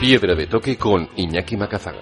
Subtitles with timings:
[0.00, 2.00] Piedra de Toque con Iñaki Macazaga.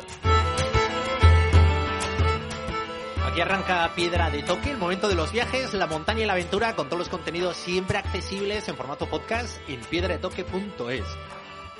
[3.26, 6.76] Aquí arranca Piedra de Toque, el momento de los viajes, la montaña y la aventura,
[6.76, 11.04] con todos los contenidos siempre accesibles en formato podcast en piedradetoque.es.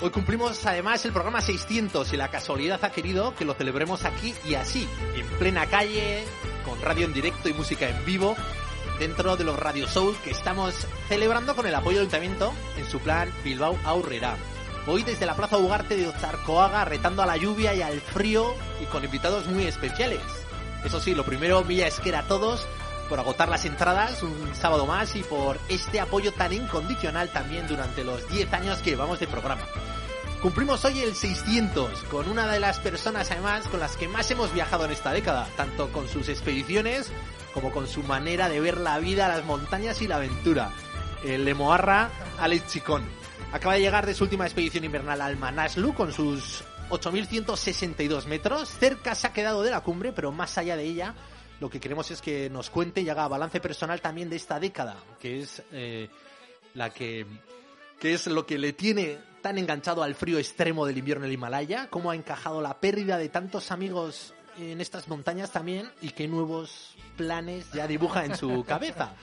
[0.01, 4.35] Hoy cumplimos además el programa 600 y la casualidad ha querido que lo celebremos aquí
[4.45, 6.25] y así, en plena calle,
[6.65, 8.35] con radio en directo y música en vivo,
[8.99, 10.75] dentro de los Radio Soul que estamos
[11.07, 14.37] celebrando con el apoyo del Ayuntamiento en su plan Bilbao Aurrera.
[14.91, 18.87] Hoy desde la Plaza Ugarte de Ozarcoaga, retando a la lluvia y al frío y
[18.87, 20.23] con invitados muy especiales.
[20.83, 22.67] Eso sí, lo primero, Villa Esquera a todos
[23.11, 28.03] por agotar las entradas un sábado más y por este apoyo tan incondicional también durante
[28.03, 29.61] los 10 años que llevamos de programa.
[30.41, 34.55] Cumplimos hoy el 600 con una de las personas además con las que más hemos
[34.55, 37.11] viajado en esta década, tanto con sus expediciones
[37.53, 40.71] como con su manera de ver la vida, las montañas y la aventura.
[41.23, 42.09] El Lemoarra
[42.41, 43.18] Alex Chicón.
[43.51, 48.69] Acaba de llegar de su última expedición invernal al Manaslu con sus 8.162 metros.
[48.69, 51.15] Cerca se ha quedado de la cumbre, pero más allá de ella,
[51.59, 54.97] lo que queremos es que nos cuente y haga balance personal también de esta década,
[55.19, 56.11] que es eh,
[56.75, 57.25] la que,
[57.99, 61.35] que es lo que le tiene tan enganchado al frío extremo del invierno en el
[61.35, 66.29] Himalaya, cómo ha encajado la pérdida de tantos amigos en estas montañas también y qué
[66.29, 69.15] nuevos planes ya dibuja en su cabeza.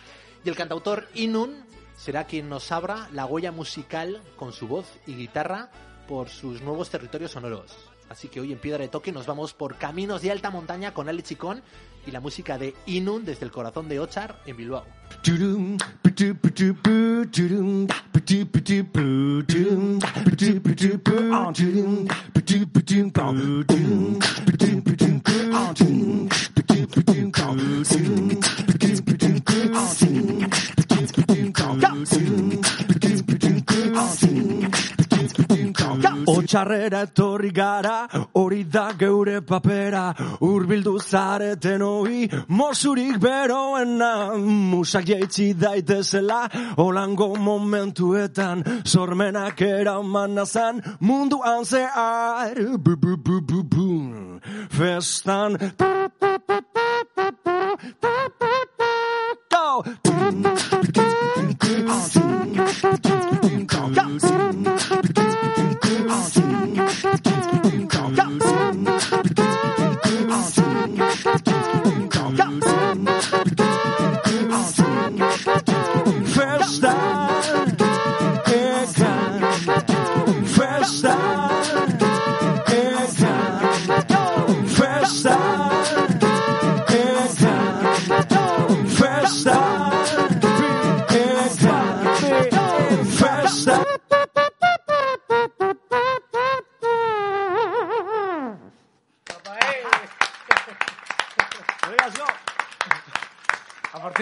[0.44, 1.64] Y el cantautor Inun
[1.98, 5.70] será quien nos abra la huella musical con su voz y guitarra
[6.08, 7.76] por sus nuevos territorios sonoros.
[8.10, 11.10] Así que hoy en Piedra de Toque nos vamos por caminos de alta montaña con
[11.10, 11.64] Alex Chicón
[12.06, 14.86] y la música de Inun desde el corazón de Ochar en Bilbao.
[36.28, 46.42] Otxarrera etorri gara, hori da geure papera, urbildu zareten hoi, mosurik beroena, musak jaitsi daitezela,
[46.78, 54.40] olango momentuetan, sormenak eraman nazan, munduan zehar, bu, bu, bu, bu, bu,
[54.70, 55.58] festan,
[59.56, 59.84] go.
[68.06, 68.38] go.
[68.38, 68.85] go.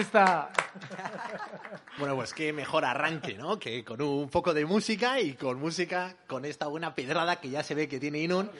[0.04, 0.50] Apartista.
[1.98, 3.58] Bueno, pues qué mejor arranque, ¿no?
[3.58, 7.62] Que con un poco de música y con música, con esta buena pedrada que ya
[7.62, 8.50] se ve que tiene Inun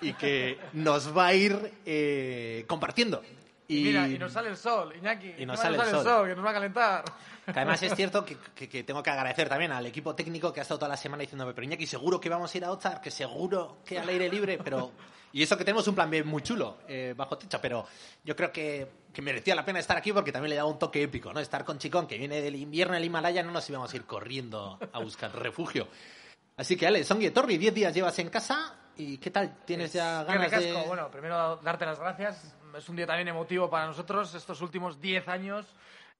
[0.00, 3.22] y que nos va a ir eh, compartiendo.
[3.70, 5.34] Y mira, y nos sale el sol, Iñaki.
[5.38, 6.28] Y nos Encima sale el sol.
[6.28, 7.04] que nos va a calentar.
[7.44, 10.60] Que además es cierto que, que- que tengo que agradecer también al equipo técnico que
[10.60, 13.00] ha estado toda la semana diciéndome, pero Iñaki, seguro que vamos a ir a Ozar,
[13.02, 14.90] que seguro que al aire libre, pero...
[15.32, 17.86] Y eso que tenemos un plan B muy chulo, eh, bajo techo, pero
[18.24, 21.02] yo creo que, que merecía la pena estar aquí porque también le daba un toque
[21.02, 21.40] épico, ¿no?
[21.40, 24.04] Estar con Chicón, que viene del invierno en el Himalaya, no nos íbamos a ir
[24.04, 25.88] corriendo a buscar refugio.
[26.56, 29.58] Así que, Ale, Songi Torri, 10 días llevas en casa y ¿qué tal?
[29.64, 30.84] ¿Tienes ya Qué ganas de...?
[30.86, 32.56] Bueno, primero darte las gracias.
[32.76, 35.66] Es un día también emotivo para nosotros, estos últimos 10 años.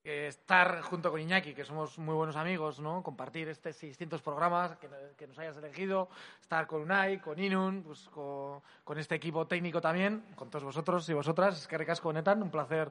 [0.01, 3.03] Eh, estar junto con Iñaki, que somos muy buenos amigos, ¿no?
[3.03, 4.77] Compartir este 600 programas
[5.17, 6.07] que, nos hayas elegido,
[6.41, 11.13] estar con Unai, con Inun, pues con, este equipo técnico también, con todos vosotros y
[11.13, 11.59] vosotras.
[11.59, 12.89] Es que recasco, Netan, un placer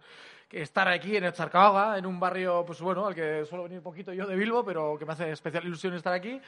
[0.51, 4.27] estar aquí en Echarcaoga, en un barrio, pues bueno, al que suelo venir poquito yo
[4.27, 6.41] de Bilbo, pero que me hace especial ilusión estar aquí.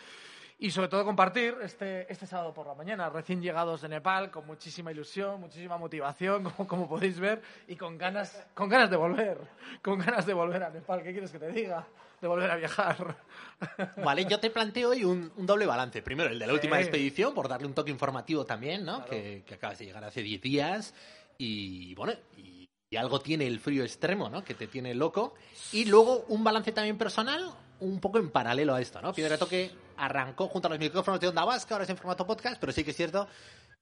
[0.62, 4.46] Y sobre todo compartir este, este sábado por la mañana, recién llegados de Nepal, con
[4.46, 9.38] muchísima ilusión, muchísima motivación, como, como podéis ver, y con ganas, con ganas de volver,
[9.82, 11.02] con ganas de volver a Nepal.
[11.02, 11.86] ¿Qué quieres que te diga?
[12.20, 13.16] De volver a viajar.
[14.04, 16.02] Vale, yo te planteo hoy un, un doble balance.
[16.02, 16.82] Primero, el de la última Sí.
[16.82, 19.02] expedición, por darle un toque informativo también, ¿no?
[19.06, 20.94] Que, que acabas de llegar hace 10 días.
[21.38, 24.44] Y bueno, y, y algo tiene el frío extremo, ¿no?
[24.44, 25.32] Que te tiene loco.
[25.72, 29.14] Y luego un balance también personal, un poco en paralelo a esto, ¿no?
[29.14, 32.58] Piedra Toque arrancó junto a los micrófonos de Onda Vasca, ahora es en formato podcast,
[32.60, 33.28] pero sí que es cierto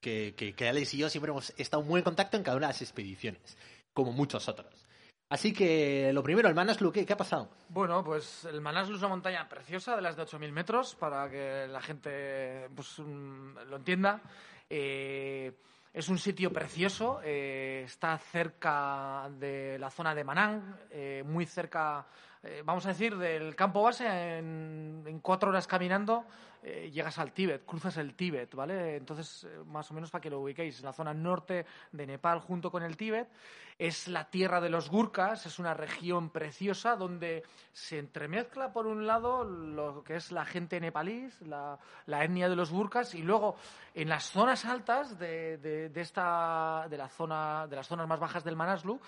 [0.01, 2.73] que, que, Alex y yo siempre hemos estado muy en contacto en cada una de
[2.73, 3.57] las expediciones,
[3.93, 4.87] como muchos otros.
[5.29, 7.49] Así que lo primero, el Manaslu, ¿qué, ¿qué ha pasado?
[7.69, 11.67] Bueno, pues el Manaslu es una montaña preciosa de las de 8.000 metros para que
[11.67, 14.21] la gente pues, mm, lo entienda.
[14.69, 15.53] Eh,
[15.93, 22.05] es un sitio precioso, eh, está cerca de la zona de Manang, eh, muy cerca,
[22.43, 24.05] eh, vamos a decir, del campo base.
[24.37, 26.25] En, en cuatro horas caminando
[26.63, 28.95] eh, llegas al Tíbet, cruzas el Tíbet, ¿vale?
[28.97, 32.69] Entonces, eh, más o menos para que lo ubiquéis, la zona norte de Nepal junto
[32.71, 33.29] con el Tíbet
[33.77, 39.07] es la tierra de los Gurkhas, es una región preciosa donde se entremezcla por un
[39.07, 43.55] lado lo que es la gente nepalís, la, la etnia de los Gurkhas, y luego
[43.95, 48.19] en las zonas altas de, de- de esta de la zona de las zonas más
[48.19, 48.99] bajas del Manaslu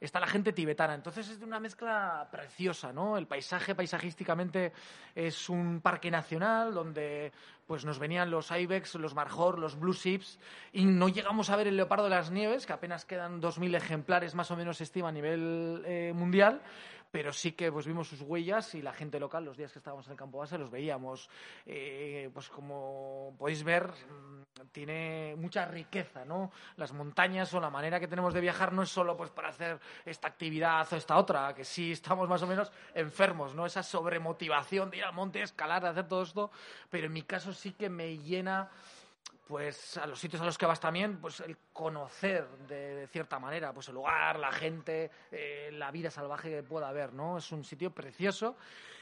[0.00, 0.94] está la gente tibetana.
[0.94, 3.16] Entonces es de una mezcla preciosa, ¿no?
[3.16, 4.72] El paisaje paisajísticamente
[5.14, 6.97] es un parque nacional donde
[7.66, 10.38] pues nos venían los ibex, los marjor, los blue ships
[10.72, 14.34] y no llegamos a ver el leopardo de las nieves, que apenas quedan 2.000 ejemplares
[14.34, 16.62] más o menos estima a nivel eh, mundial,
[17.10, 20.06] pero sí que pues vimos sus huellas y la gente local los días que estábamos
[20.06, 21.28] en el campo base los veíamos.
[21.66, 26.50] Eh, pues como podéis ver mm, tiene mucha riqueza, ¿no?
[26.76, 29.78] Las montañas o la manera que tenemos de viajar no es solo pues para hacer
[30.04, 33.66] esta actividad o esta otra, que sí estamos más o menos enfermos, ¿no?
[33.66, 36.50] Esa sobremotivación de ir al monte, escalar, de hacer todo esto,
[36.90, 38.70] pero en mi caso sí que me llena
[39.48, 43.38] pues a los sitios a los que vas también, pues el conocer de, de cierta
[43.38, 47.38] manera, pues el lugar, la gente, eh, la vida salvaje que pueda haber, ¿no?
[47.38, 48.56] Es un sitio precioso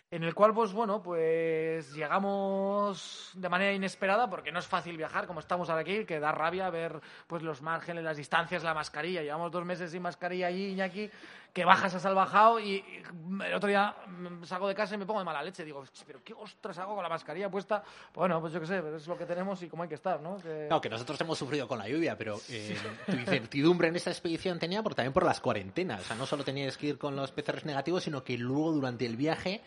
[0.08, 5.26] en el cual, pues bueno, pues llegamos de manera inesperada porque no es fácil viajar
[5.26, 9.22] como estamos ahora aquí, que da rabia ver pues los márgenes, las distancias, la mascarilla.
[9.22, 11.10] Llevamos dos meses sin mascarilla allí, Iñaki,
[11.56, 13.02] que bajas a Salvajao y, y
[13.46, 13.96] el otro día
[14.42, 15.64] salgo de casa y me pongo de mala leche.
[15.64, 17.82] Digo, "Ch, pero qué ostras hago con la mascarilla puesta.
[18.12, 20.20] Bueno, pues yo qué sé, pero es lo que tenemos y cómo hay que estar,
[20.20, 20.36] ¿no?
[20.36, 22.76] Que- Claro, que nosotros hemos sufrido con la lluvia, pero eh,
[23.06, 26.02] tu incertidumbre en esta expedición tenía por, también por las cuarentenas.
[26.02, 29.06] O sea, no solo tenías que ir con los PCRs negativos, sino que luego durante
[29.06, 29.62] el viaje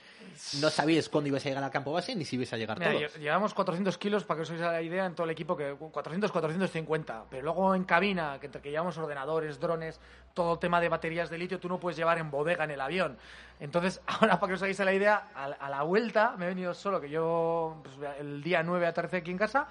[0.62, 2.92] no sabías cuándo ibas a llegar al campo base ni si ibas a llegar Mira,
[2.92, 3.16] todos.
[3.16, 5.74] lle- llevamos 400 kilos, para que os hagáis la idea, en todo el equipo, que
[5.74, 7.26] 400, 450.
[7.32, 10.00] Pero luego en cabina, que entre que llevamos ordenadores, drones,
[10.34, 12.82] todo el tema de baterías de litio, tú no puedes llevar en bodega en el
[12.82, 13.18] avión.
[13.60, 17.02] Entonces, ahora para que os hagáis la idea, a, la vuelta me he venido solo,
[17.02, 19.68] que yo pues, el día 9 aterricé aquí en casa,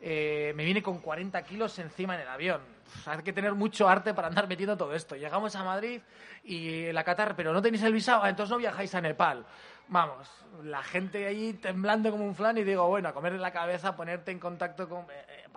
[0.00, 2.60] eh, me vine con 40 kilos encima en el avión.
[3.06, 5.16] Hay que tener mucho arte para andar metiendo todo esto.
[5.16, 6.00] Llegamos a Madrid
[6.44, 9.44] y la Qatar, pero no tenéis el visado, Ah, entonces no viajáis a Nepal.
[9.88, 10.28] Vamos,
[10.62, 13.96] la gente ahí temblando como un flan y digo, bueno, a comer en la cabeza,
[13.96, 15.06] ponerte en contacto con...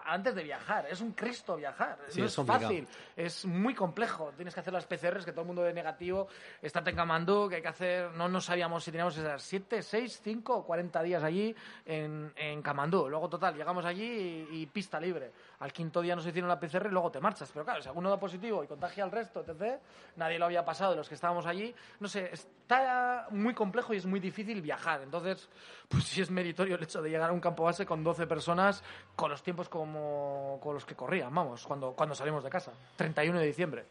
[0.08, 4.32] antes de viajar, es un Cristo viajar, Sí, no es fácil, es muy complejo.
[4.36, 6.28] Tienes que hacer las PCRs, que todo el mundo de negativo,
[6.62, 10.22] estate en Kamandú, que hay que hacer, no, no sabíamos si teníamos esas 7, 6,
[10.24, 11.56] 5 o 40 días allí
[11.86, 13.10] en, en Kamandú.
[13.10, 15.32] Luego, total, llegamos allí y, y pista libre.
[15.60, 17.50] Al quinto día nos hicieron la PCR y luego te marchas.
[17.52, 19.80] Pero claro, si alguno da positivo y contagia al resto, etc.,
[20.16, 21.74] nadie lo había pasado de los que estábamos allí.
[22.00, 25.02] No sé, está muy complejo y es muy difícil viajar.
[25.02, 25.50] Entonces,
[25.88, 28.84] pues sí es meritorio el hecho de llegar a un campo base con 12 personas
[29.16, 32.74] con los tiempos como con los que corrían, vamos, cuando, cuando salimos de casa.
[32.96, 33.86] 31 de diciembre.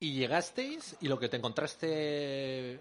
[0.00, 2.80] Y llegasteis y lo que te encontraste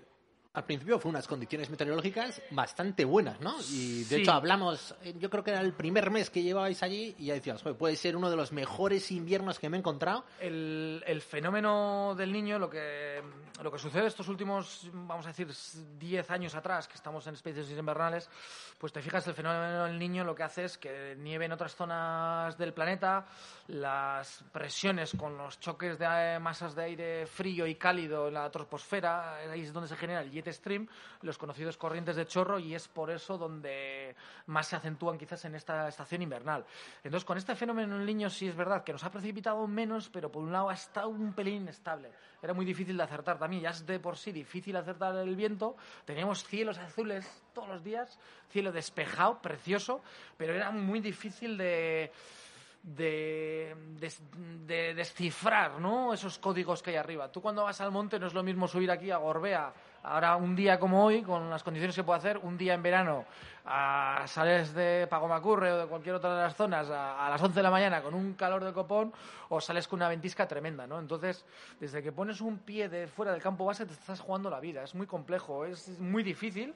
[0.57, 3.55] al principio fue unas condiciones meteorológicas bastante buenas, ¿no?
[3.69, 4.21] Y de Sí.
[4.23, 7.35] hecho hablamos, eh, yo creo que era el primer mes que llevabais allí y ya
[7.35, 10.25] decías, "Joder, puede ser uno de los mejores inviernos que me he encontrado.
[10.39, 13.21] el, el fenómeno del niño, lo que,
[13.61, 15.47] lo que sucede estos últimos, vamos a decir,
[15.99, 18.27] 10 años atrás, que estamos en especies invernales,
[18.79, 21.75] pues te fijas, el fenómeno del niño lo que hace es que nieve en otras
[21.75, 23.25] zonas del planeta,
[23.67, 28.49] las presiones con los choques de eh, masas de aire frío y cálido en la
[28.49, 30.87] troposfera, ahí es donde se genera el jet stream,
[31.21, 34.15] los conocidos corrientes de chorro, y es por eso donde
[34.47, 36.65] más se acentúan quizás en esta estación invernal.
[37.03, 40.31] Entonces, con este fenómeno en niño sí es verdad que nos ha precipitado menos, pero
[40.31, 42.11] por un lado ha estado un pelín inestable.
[42.41, 45.75] Era muy difícil de acertar también, ya es de por sí difícil acertar el viento.
[46.05, 50.01] Teníamos cielos azules todos los días, cielo despejado, precioso,
[50.37, 52.11] pero era muy difícil de
[52.87, 53.75] de,
[54.65, 56.13] de descifrar ¿no?
[56.13, 57.29] esos códigos que hay arriba.
[57.31, 59.73] Tú cuando vas al monte no es lo mismo subir aquí a Gorbea,
[60.07, 63.25] ahora un día como hoy, con las condiciones que puede hacer, un día en verano,
[63.65, 67.55] a, sales de Pagomacurre o de cualquier otra de las zonas a, a las 11
[67.55, 69.11] de la mañana con un calor de copón
[69.49, 70.87] o sales con una ventisca tremenda.
[70.87, 70.99] ¿no?
[70.99, 71.45] Entonces,
[71.79, 74.83] desde que pones un pie de fuera del campo base te estás jugando la vida.
[74.83, 76.73] Es muy complejo, es muy difícil.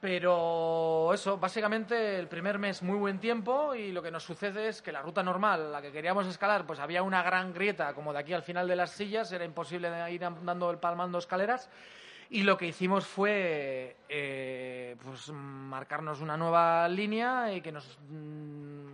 [0.00, 4.82] Pero eso, básicamente el primer mes muy buen tiempo y lo que nos sucede es
[4.82, 8.18] que la ruta normal, la que queríamos escalar, pues había una gran grieta como de
[8.18, 11.70] aquí al final de las sillas, era imposible ir andando el palmando escaleras
[12.32, 18.86] y lo que hicimos fue eh, pues marcarnos una nueva línea que nos mm,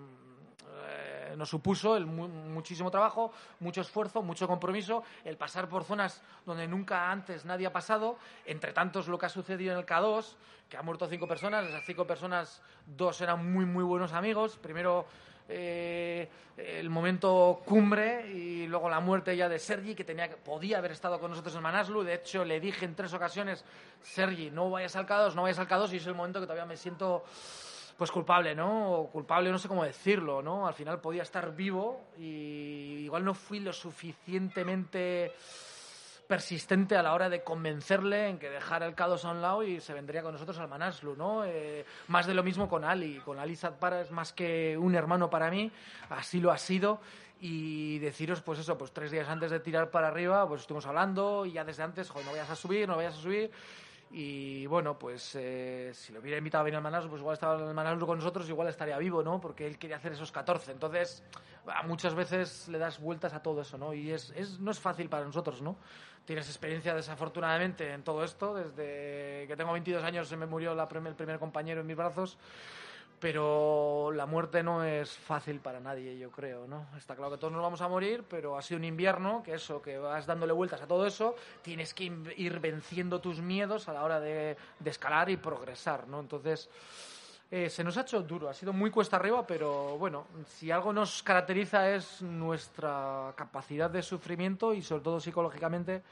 [0.91, 6.21] eh, nos supuso el mu- muchísimo trabajo, mucho esfuerzo, mucho compromiso, el pasar por zonas
[6.47, 10.35] donde nunca antes nadie ha pasado, entre tantos lo que ha sucedido en el K2,
[10.69, 14.57] que han muerto cinco personas, esas cinco personas, dos eran muy, muy buenos amigos.
[14.57, 15.07] Primero
[15.49, 20.93] eh, el momento cumbre y luego la muerte ya de Sergi, que tenía podía haber
[20.93, 22.03] estado con nosotros en Manaslu.
[22.03, 23.65] De hecho, le dije en tres ocasiones,
[24.03, 26.67] Sergi, no vayas al K2, no vayas al K2, y es el momento que todavía
[26.67, 27.25] me siento
[27.97, 28.93] pues culpable, ¿no?
[28.93, 30.69] O culpable, no sé cómo decirlo, ¿no?
[30.69, 35.33] Al final podía estar vivo y igual no fui lo suficientemente
[36.29, 39.81] persistente a la hora de convencerle en que dejara el K2 a un lado y
[39.81, 41.45] se vendría con nosotros al Manaslu, ¿no?
[41.45, 43.19] Eh, más de lo mismo con Ali.
[43.25, 45.73] Con Ali Sadpara es más que un hermano para mí,
[46.11, 47.01] así lo ha sido.
[47.41, 51.47] Y deciros, pues eso, pues tres días antes de tirar para arriba, pues estuvimos hablando
[51.47, 53.51] y ya desde antes, joder, no vayas a subir, no vayas a subir.
[54.11, 57.61] Y bueno, pues eh, si lo hubiera invitado a venir al Manaslu, pues igual estaba
[57.61, 59.41] en el Manaslu con nosotros, igual estaría vivo, ¿no?
[59.41, 60.73] Porque él quería hacer esos 14.
[60.73, 61.23] Entonces,
[61.85, 63.93] muchas veces le das vueltas a todo eso, ¿no?
[63.93, 65.77] Y es, no es fácil para nosotros, ¿no?
[66.29, 68.53] Tienes experiencia, desafortunadamente, en todo esto.
[68.53, 71.97] Desde que tengo 22 años se me murió la prim- el primer compañero en mis
[71.97, 72.37] brazos.
[73.19, 76.87] Pero la muerte no es fácil para nadie, yo creo, ¿no?
[76.99, 79.81] Está claro que todos nos vamos a morir, pero ha sido un invierno, que eso,
[79.81, 82.05] que vas dándole vueltas a todo eso, tienes que
[82.37, 86.21] ir venciendo tus miedos a la hora de, de escalar y progresar, ¿no?
[86.21, 86.69] Entonces,
[87.51, 90.93] eh, se nos ha hecho duro, ha sido muy cuesta arriba, pero bueno, si algo
[90.93, 96.03] nos caracteriza es nuestra capacidad de sufrimiento y sobre todo psicológicamente.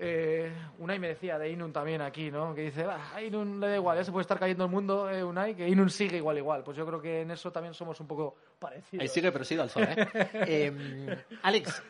[0.00, 2.54] Eh, Unai me decía de Inun también aquí, ¿no?
[2.54, 5.10] Que dice, "Bah, a Inun le da igual, ya se puede estar cayendo el mundo,
[5.10, 6.62] eh, Unai, que Inun sigue igual, igual.
[6.62, 9.02] Pues yo creo que en eso también somos un poco parecidos.
[9.02, 9.96] Ahí sigue, pero sigue al sol, ¿eh?
[10.46, 11.82] Eh, Alex,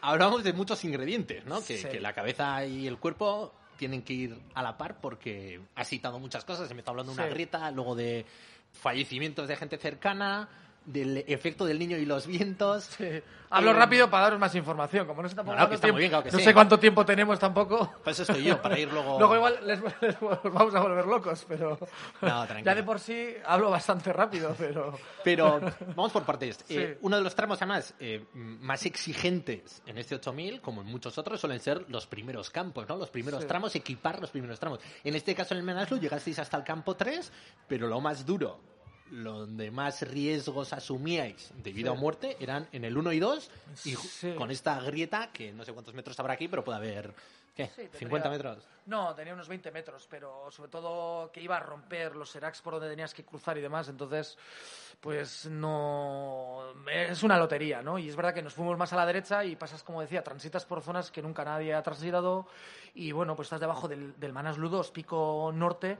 [0.00, 1.56] hablamos de muchos ingredientes, ¿no?
[1.62, 1.86] Que, Sí.
[1.88, 6.18] que la cabeza y el cuerpo tienen que ir a la par porque has citado
[6.18, 6.68] muchas cosas.
[6.68, 7.34] Se me está hablando de una Sí.
[7.34, 8.24] grieta, luego de
[8.72, 10.48] fallecimientos de gente cercana,
[10.84, 12.84] del efecto del niño y los vientos.
[12.84, 13.08] Sí.
[13.50, 15.06] Hablo Eh, rápido para daros más información.
[15.06, 16.44] Como no sé tampoco No, no, que está tiempo, muy bien, claro que no sí.
[16.44, 17.94] sé cuánto tiempo tenemos tampoco.
[18.02, 19.18] Pues eso estoy yo, para ir luego...
[19.18, 21.78] Luego igual les, les vamos a volver locos, pero
[22.20, 22.64] No, tranquilo.
[22.64, 25.60] ya de por sí hablo bastante rápido, pero Pero
[25.94, 26.58] vamos por partes.
[26.66, 26.76] Sí.
[26.76, 31.16] Eh, uno de los tramos, además, eh, más exigentes en este 8000, como en muchos
[31.18, 32.96] otros, suelen ser los primeros campos, ¿no?
[32.96, 34.80] Los primeros tramos, equipar los primeros tramos.
[35.04, 37.30] En este caso, en el Menaslu, llegasteis hasta el campo 3,
[37.68, 38.58] pero lo más duro,
[39.10, 41.96] donde más riesgos asumíais de vida Sí.
[41.96, 43.50] o muerte, eran en el 1 y 2,
[43.84, 44.32] y Sí.
[44.34, 47.14] con esta grieta, que no sé cuántos metros habrá aquí, pero puede haber,
[47.54, 47.66] ¿qué?
[47.66, 48.66] Sí, tendría- 50 metros.
[48.86, 52.74] No, tenía unos 20 metros, pero sobre todo que iba a romper los seracs por
[52.74, 54.36] donde tenías que cruzar y demás, entonces,
[55.00, 56.64] pues no.
[56.90, 57.98] Es una lotería, ¿no?
[57.98, 60.64] Y es verdad que nos fuimos más a la derecha y pasas, como decía, transitas
[60.66, 62.46] por zonas que nunca nadie ha transitado
[62.94, 65.98] y bueno, pues estás debajo del, del Manaslu 2, pico norte.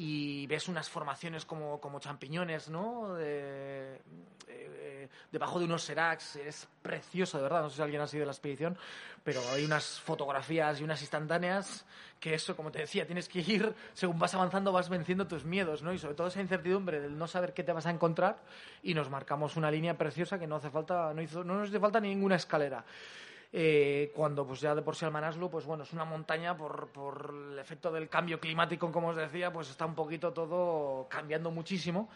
[0.00, 3.16] Y ves unas formaciones como, como champiñones, ¿no?
[3.18, 4.00] Eh,
[4.46, 6.36] eh, debajo de unos seracs.
[6.36, 7.62] Es precioso, de verdad.
[7.62, 8.78] No sé si alguien ha sido de la expedición,
[9.24, 11.84] pero hay unas fotografías y unas instantáneas
[12.20, 15.82] que eso, como te decía, tienes que ir, según vas avanzando, vas venciendo tus miedos,
[15.82, 15.92] ¿no?
[15.92, 18.38] Y sobre todo esa incertidumbre del no saber qué te vas a encontrar
[18.82, 21.80] y nos marcamos una línea preciosa que no hace falta, no, hizo, no nos hace
[21.80, 22.84] falta ninguna escalera.
[23.50, 26.88] Eh, cuando pues ya de por sí el Manaslu, pues bueno, es una montaña por,
[26.88, 31.50] por el efecto del cambio climático, como os decía, pues está un poquito todo cambiando
[31.50, 32.10] muchísimo.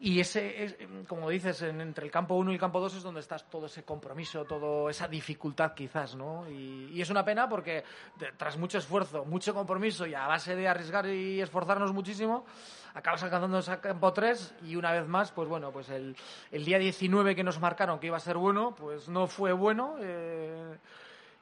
[0.00, 3.02] Y ese, es, como dices, en- entre el campo 1 y el campo 2 es
[3.02, 6.48] donde está todo ese compromiso, toda esa dificultad quizás, ¿no?
[6.50, 7.84] Y, es una pena porque
[8.36, 12.44] tras mucho esfuerzo, mucho compromiso y a base de arriesgar y esforzarnos muchísimo,
[12.94, 16.16] acabas alcanzando ese campo 3 y una vez más, pues bueno, pues el,
[16.50, 19.96] el día 19 que nos marcaron que iba a ser bueno, pues no fue bueno.
[20.00, 20.76] eh,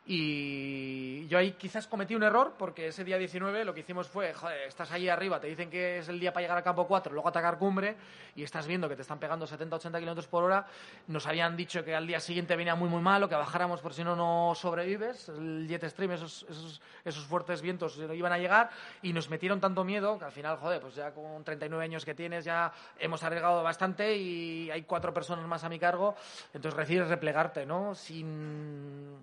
[0.05, 4.35] y yo ahí quizás cometí un error porque ese día 19 lo que hicimos fue,
[4.35, 7.13] joder, estás ahí arriba, te dicen que es el día para llegar al campo 4,
[7.13, 7.97] luego atacar cumbre
[8.35, 10.67] y estás viendo que te están pegando 70-80 kilómetros por hora.
[11.07, 14.03] Nos habían dicho que al día siguiente venía muy muy malo, que bajáramos por si
[14.03, 15.29] no no sobrevives.
[15.29, 18.71] El jet stream, esos, esos, esos fuertes vientos iban a llegar
[19.03, 22.15] y nos metieron tanto miedo que al final, joder, pues ya con 39 años que
[22.15, 26.17] tienes ya hemos arriesgado bastante y hay cuatro personas más a mi cargo.
[26.53, 27.95] Entonces decides replegarte, ¿no?
[27.95, 29.17] Sin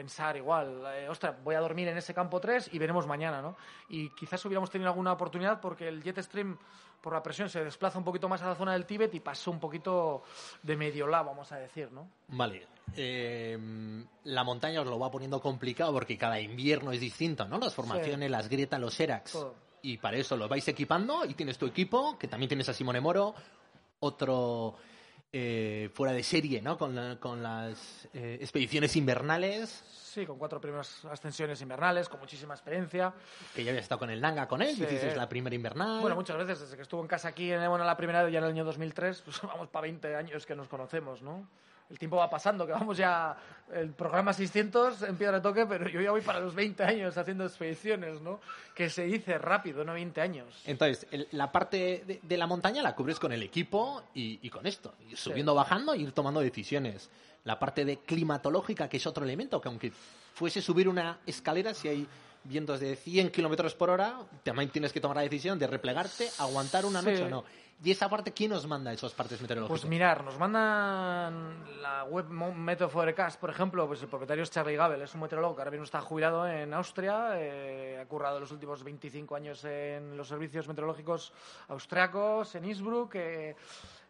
[0.00, 3.54] pensar igual, eh, ostras, voy a dormir en ese campo 3 y veremos mañana, ¿no?
[3.90, 6.56] Y quizás hubiéramos tenido alguna oportunidad porque el Jetstream,
[7.02, 9.50] por la presión, se desplaza un poquito más a la zona del Tíbet y pasó
[9.50, 10.22] un poquito
[10.62, 12.08] de medio lado, vamos a decir, ¿no?
[12.28, 12.66] Vale.
[12.96, 13.58] Eh,
[14.24, 17.58] la montaña os lo va poniendo complicado porque cada invierno es distinto, ¿no?
[17.58, 18.96] Las formaciones, las grietas, los.
[19.30, 19.54] Todo.
[19.82, 23.02] Y para eso lo vais equipando y tienes tu equipo, que también tienes a Simone
[23.02, 23.34] Moro,
[24.00, 24.76] otro
[25.32, 26.76] eh, fuera de serie, ¿no?
[26.76, 32.52] Con, la- con las eh, expediciones invernales, Sí, con cuatro primeras ascensiones invernales, con muchísima
[32.54, 33.14] experiencia.
[33.54, 34.82] que ya habías estado con el Nanga con él, Sí.
[34.82, 36.00] hiciste la primera invernal.
[36.00, 38.44] Bueno, muchas veces, desde que estuvo en casa aquí, en, bueno, la primera ya en
[38.44, 41.46] el año 2003, pues vamos para 20 años que nos conocemos, ¿no?
[41.90, 43.36] El tiempo va pasando, que vamos ya,
[43.74, 47.16] el programa 600 en Piedra de Toque, pero yo ya voy para los 20 años
[47.18, 48.40] haciendo expediciones, ¿no?
[48.76, 50.46] Que se dice rápido, no 20 años.
[50.66, 54.50] Entonces, el- la parte de, de la montaña la cubres con el equipo y, y
[54.50, 57.10] con esto, ir subiendo, bajando e ir tomando decisiones.
[57.44, 59.90] La parte de climatológica, que es otro elemento, que aunque
[60.34, 62.06] fuese subir una escalera, si hay
[62.44, 66.86] vientos de 100 kilómetros por hora, también tienes que tomar la decisión de replegarte, aguantar
[66.86, 67.06] una Sí.
[67.06, 67.44] noche o no.
[67.82, 69.80] Y esa parte, ¿quién nos manda esos partes meteorológicos?
[69.80, 74.76] Pues mirar, nos mandan la web Meteo Forecast, por ejemplo, pues el propietario es Charlie
[74.76, 78.52] Gabel, es un meteorólogo que ahora mismo está jubilado en Austria, eh, ha currado los
[78.52, 81.32] últimos 25 años en los servicios meteorológicos
[81.68, 83.56] austriacos, en Innsbruck, eh,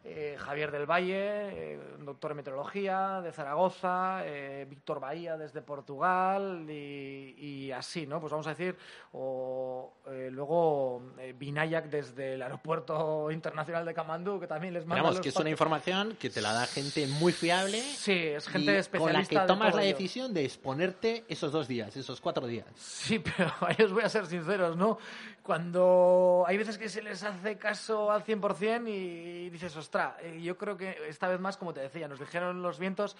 [0.03, 6.65] eh, Javier del Valle, eh, doctor en meteorología de Zaragoza, eh, Víctor Bahía desde Portugal
[6.69, 8.19] y, y así, ¿no?
[8.19, 8.75] Pues vamos a decir,
[9.13, 15.03] o eh, luego eh, Vinayak desde el aeropuerto internacional de Kamandú, que también les manda
[15.03, 17.81] Vamos, los que es una información que te la da gente muy fiable.
[17.81, 19.27] Sí, es y gente especialista.
[19.27, 22.65] Con la que tomas la decisión de exponerte esos dos días, esos cuatro días.
[22.75, 24.97] Sí, pero ahí os voy a ser sinceros, ¿no?
[25.43, 29.90] Cuando hay veces que se les hace caso al 100% y dices, ostra,
[30.21, 33.15] eh, yo creo que esta vez más, como te decía, nos dijeron los vientos,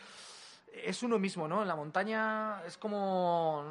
[0.73, 1.61] es uno mismo, ¿no?
[1.61, 3.65] En la montaña es como,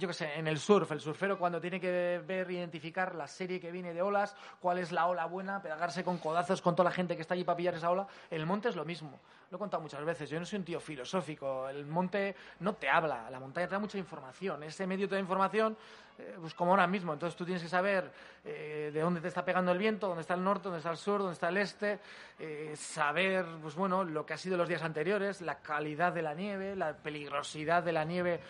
[0.00, 3.60] yo qué sé, en el surf, el surfero cuando tiene que ver, identificar la serie
[3.60, 6.94] que viene de olas, cuál es la ola buena, pegarse con codazos con toda la
[6.94, 9.20] gente que está allí para pillar esa ola, el monte es lo mismo.
[9.50, 12.88] Lo he contado muchas veces, yo no soy un tío filosófico, el monte no te
[12.88, 15.76] habla, la montaña te da mucha información, ese medio te da información,
[16.18, 18.10] eh, pues como ahora mismo, entonces tú tienes que saber
[18.44, 20.96] eh, de dónde te está pegando el viento, dónde está el norte, dónde está el
[20.96, 21.98] sur, dónde está el este,
[22.38, 26.32] eh, saber, pues bueno, lo que ha sido los días anteriores, la calidad de la
[26.32, 28.40] nieve, la peligrosidad de la nieve,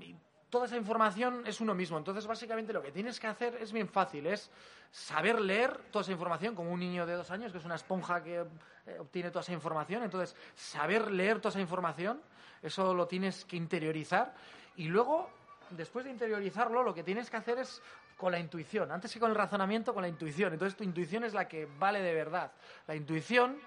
[0.00, 0.16] y
[0.50, 1.98] toda esa información es uno mismo.
[1.98, 4.50] Entonces, básicamente lo que tienes que hacer es bien fácil, es
[4.90, 8.22] saber leer toda esa información como un niño de dos años, que es una esponja
[8.22, 8.44] que
[8.86, 10.02] eh, obtiene toda esa información.
[10.02, 12.20] Entonces, saber leer toda esa información,
[12.62, 14.34] eso lo tienes que interiorizar
[14.76, 15.30] y luego,
[15.70, 17.82] después de interiorizarlo, lo que tienes que hacer es
[18.16, 20.52] con la intuición, antes que con el razonamiento, con la intuición.
[20.52, 22.52] Entonces, tu intuición es la que vale de verdad.
[22.86, 23.58] La intuición,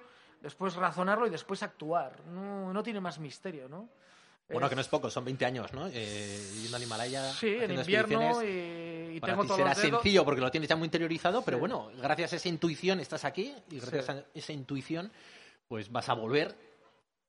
[0.42, 2.20] después razonarlo y después actuar.
[2.26, 3.90] No, no tiene más misterio, ¿no?
[4.50, 5.88] Bueno, Es- que no es poco, son 20 años, ¿no?
[5.94, 7.32] Eh, yendo al Himalaya.
[7.34, 9.82] Sí, en invierno y, y Para tengo ti será dedos.
[10.02, 11.60] sencillo porque lo tienes ya muy interiorizado, pero Sí.
[11.60, 14.12] bueno, gracias a esa intuición estás aquí y gracias Sí.
[14.12, 15.12] a esa intuición,
[15.68, 16.56] pues vas a volver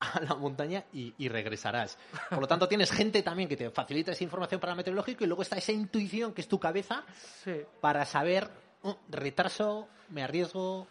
[0.01, 1.99] a la montaña y, y regresarás.
[2.31, 5.27] Por lo tanto, tienes gente también que te facilita esa información para el meteorológico y
[5.27, 7.05] luego está esa intuición que es tu cabeza
[7.45, 7.53] Sí.
[7.83, 8.49] para saber,
[8.83, 10.89] "Oh, retraso, me arriesgo,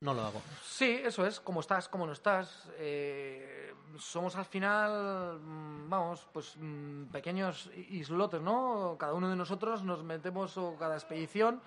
[0.00, 0.42] no lo hago.
[0.62, 2.68] Sí, eso es, cómo estás, cómo no estás.
[2.78, 8.96] Eh, somos al final, mm, vamos, pues mm, pequeños islotes, ¿no?
[8.98, 11.60] Cada uno de nosotros nos metemos o cada expedición,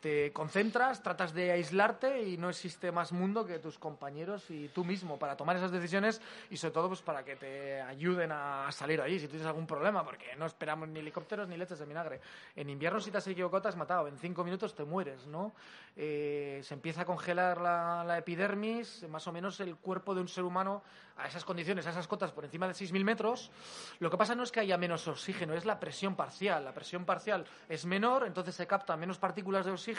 [0.00, 4.84] te concentras, tratas de aislarte y no existe más mundo que tus compañeros y tú
[4.84, 9.00] mismo para tomar esas decisiones y sobre todo pues para que te ayuden a salir
[9.00, 12.20] ahí si tienes algún problema, porque no esperamos ni helicópteros ni leches de vinagre.
[12.56, 15.52] En invierno si te has equivocado te has matado, en cinco minutos te mueres, ¿no?
[15.96, 20.28] Eh, se empieza a congelar la, la epidermis, más o menos el cuerpo de un
[20.28, 20.82] ser humano
[21.20, 23.50] a esas condiciones, a esas cotas por encima de 6.000 metros.
[23.98, 26.64] Lo que pasa no es que haya menos oxígeno, es la presión parcial.
[26.64, 29.89] La presión parcial es menor, entonces se captan menos partículas de oxígeno,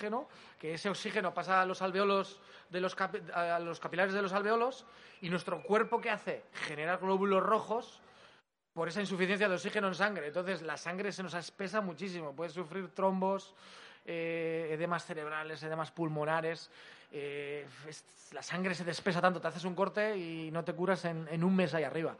[0.60, 2.96] que ese oxígeno pasa a los alveolos de los,
[3.34, 4.86] a los capilares de los alveolos
[5.22, 6.44] y nuestro cuerpo ¿qué hace?
[6.54, 8.00] Generar glóbulos rojos
[8.74, 10.28] por esa insuficiencia de oxígeno en sangre.
[10.28, 13.54] Entonces la sangre se nos espesa muchísimo, puedes sufrir trombos,
[14.06, 16.70] eh, edemas cerebrales, edemas pulmonares.
[17.12, 17.68] eh,
[18.32, 21.28] la sangre se te espesa tanto, te haces un corte y no te curas en,
[21.30, 22.16] en un mes ahí arriba.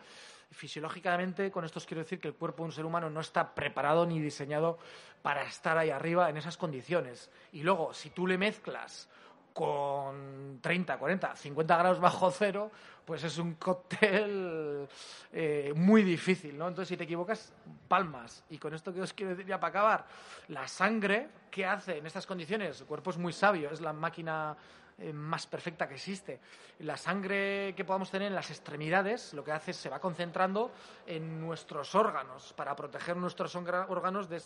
[0.52, 3.56] Fisiológicamente, con esto os quiero decir que el cuerpo de un ser humano no está
[3.56, 4.78] preparado ni diseñado
[5.22, 7.32] para estar ahí arriba en esas condiciones.
[7.54, 9.10] Y luego, si tú le mezclas
[9.54, 12.72] con 30, 40, 50 grados bajo cero,
[13.06, 14.88] pues es un cóctel
[15.32, 16.68] eh, muy difícil, ¿no?
[16.68, 17.54] Entonces, si te equivocas,
[17.88, 18.44] palmas.
[18.50, 20.06] Y con esto que os quiero decir ya para acabar,
[20.50, 22.82] la sangre, ¿qué hace en estas condiciones?
[22.82, 24.56] El cuerpo es muy sabio, es la máquina
[24.98, 26.40] eh, más perfecta que existe.
[26.80, 30.72] La sangre que podamos tener en las extremidades lo que hace es se va concentrando
[31.06, 34.42] en nuestros órganos para proteger nuestros órganos de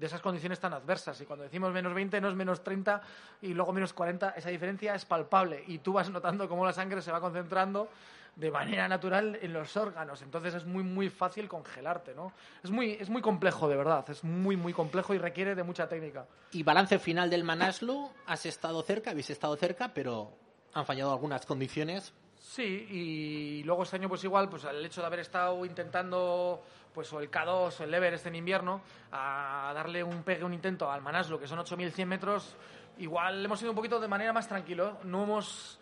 [0.00, 1.20] esas condiciones tan adversas.
[1.20, 3.00] Y cuando decimos menos 20 no es menos 30
[3.42, 7.02] y luego menos 40, esa diferencia es palpable y tú vas notando cómo la sangre
[7.02, 7.88] se va concentrando
[8.36, 10.22] de manera natural en los órganos.
[10.22, 12.32] Entonces es muy, muy fácil congelarte, ¿no?
[12.62, 14.08] Es muy, es muy complejo, de verdad.
[14.10, 16.26] Es muy, muy complejo y requiere de mucha técnica.
[16.52, 20.32] Y balance final del Manaslu, has estado cerca, habéis estado cerca, pero
[20.74, 22.12] han fallado algunas condiciones.
[22.38, 27.10] Sí, y luego este año pues igual, pues el hecho de haber estado intentando pues
[27.12, 31.02] o el K2 o el Everest en invierno, a darle un pegue, un intento al
[31.02, 32.56] Manaslu, que son 8.100 metros,
[32.98, 35.78] igual hemos ido un poquito de manera más tranquilo, no hemos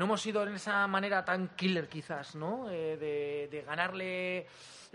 [0.00, 2.70] no hemos ido en esa manera tan killer quizás, ¿no?
[2.70, 4.46] Eh, de, de ganarle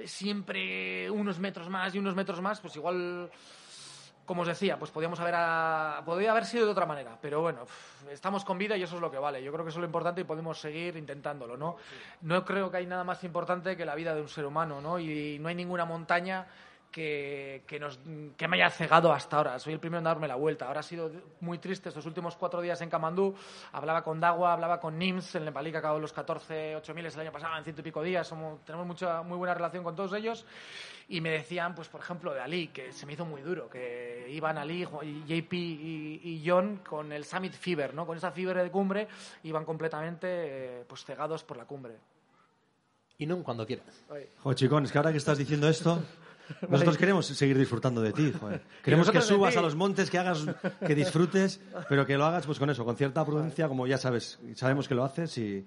[0.05, 3.29] siempre unos metros más y unos metros más, pues igual
[4.25, 7.67] como os decía, pues podíamos haber, a- podría haber sido de otra manera, pero bueno,
[8.09, 9.43] estamos con vida y eso es lo que vale.
[9.43, 11.77] Yo creo que eso es lo importante y podemos seguir intentándolo, ¿no?
[12.21, 14.97] No creo que hay nada más importante que la vida de un ser humano, ¿no?
[14.97, 16.47] Y no hay ninguna montaña
[16.95, 17.99] que, que, nos,
[18.37, 19.59] que me haya cegado hasta ahora.
[19.59, 20.65] Soy el primero en darme la vuelta.
[20.65, 23.35] Ahora ha sido muy triste estos últimos cuatro días en Kamandú.
[23.73, 27.19] Hablaba con Dagua, hablaba con Nims, el nepalí que acabó los 14, 8 miles el
[27.19, 28.25] año pasado, en ciento y pico días.
[28.25, 30.45] Somos, tenemos mucha, muy buena relación con todos ellos.
[31.09, 34.27] Y me decían, pues por ejemplo, de Ali, que se me hizo muy duro, que
[34.31, 38.05] iban Ali, Jo- y JP y, y John con el Summit Fever, ¿no?
[38.07, 39.09] Con esa fiebre de cumbre,
[39.43, 41.97] iban completamente eh, pues cegados por la cumbre.
[43.17, 44.01] Y no cuando quieras.
[44.09, 44.29] Ay.
[44.41, 46.01] Joder, chicón, es que ahora que estás diciendo esto,
[46.69, 48.61] nosotros queremos seguir disfrutando de ti, joder.
[48.83, 50.45] Queremos que subas a los montes, que hagas,
[50.85, 54.39] que disfrutes, pero que lo hagas pues con eso, con cierta prudencia, como ya sabes,
[54.55, 55.65] sabemos que lo haces y,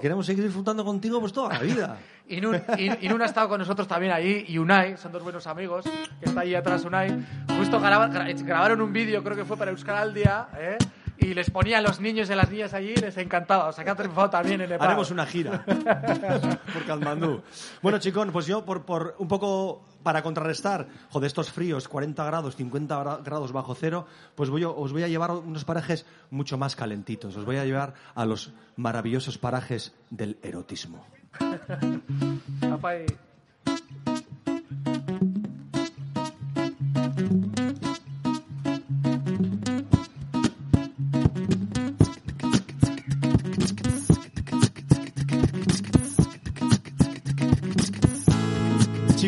[0.00, 1.98] queremos seguir disfrutando contigo pues toda la vida.
[2.28, 5.22] Y Nun, y- y Nun ha estado con nosotros también ahí, y Unai, son dos
[5.22, 5.84] buenos amigos,
[6.20, 7.24] que está ahí atrás Unai.
[7.58, 10.78] Justo graba- gra- grabaron un vídeo, creo que fue para Euskal al día, ¿eh?
[11.18, 13.68] Y les ponía a los niños y a las niñas allí y les encantaba.
[13.68, 14.86] O sea, que ha triunfado también en Nepal.
[14.88, 15.64] Haremos una gira
[16.72, 17.42] por Katmandú.
[17.82, 22.56] Bueno, chicón, pues yo por, por un poco para contrarrestar, joder, estos fríos, 40 grados,
[22.56, 26.04] 50 gra- grados bajo cero, pues voy, a- os voy a llevar a unos parajes
[26.30, 27.36] mucho más calentitos.
[27.36, 31.06] Os voy a llevar a los maravillosos parajes del erotismo.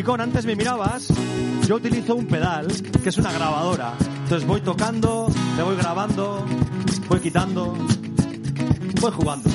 [0.07, 1.09] Chicón, antes me mirabas,
[1.67, 2.67] yo utilizo un pedal,
[3.03, 3.91] que es una grabadora.
[4.23, 6.45] Entonces voy tocando, me voy grabando,
[7.09, 7.75] voy quitando,
[9.01, 9.49] voy jugando.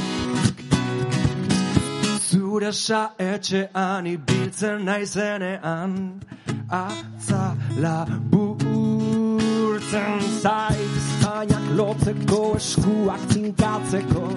[2.20, 6.20] Zure etxean ibiltzen naizenean
[6.68, 14.34] Atzala burtzen zait Zainak lotzeko eskuak tinkatzeko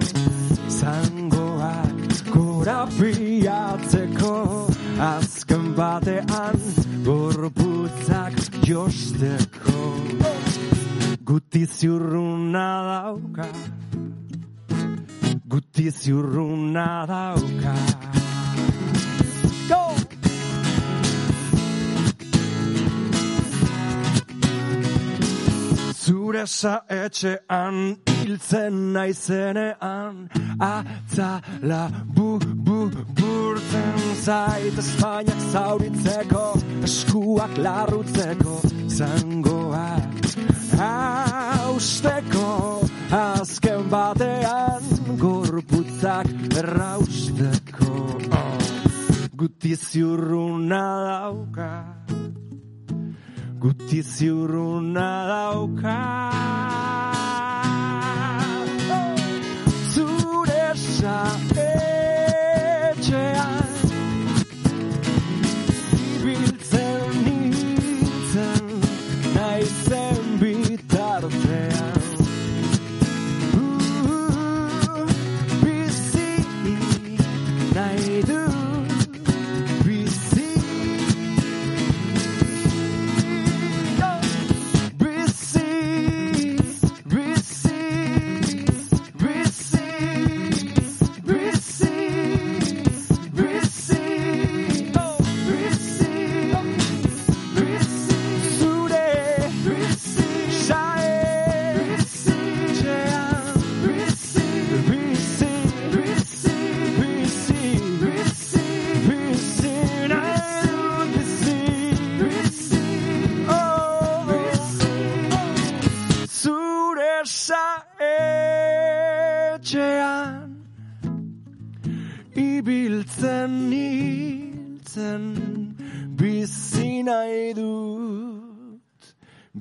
[0.80, 4.36] Zangoak korapiatzeko
[5.56, 6.58] Azken batean
[7.04, 8.34] gorputzak
[8.68, 9.84] josteko
[11.24, 13.46] Guti ziurruna dauka
[15.48, 17.74] Guti ziurruna dauka
[19.70, 19.82] Go!
[26.04, 26.44] Zure
[27.00, 31.82] etxean hiltzen naizenean Atzala
[32.14, 32.78] bu, bu,
[33.18, 36.46] burtzen zait Espainak zauritzeko,
[36.88, 38.56] eskuak larrutzeko
[38.98, 40.26] Zangoak
[40.80, 42.48] hausteko
[43.16, 44.88] Azken batean
[45.20, 46.26] gorputzak
[46.58, 47.92] errausteko.
[49.36, 51.70] Guti ziurruna dauka
[53.62, 55.96] Guti ziurruna dauka
[60.76, 61.70] Zure
[62.90, 63.72] etxean
[66.16, 67.35] Ibiltzen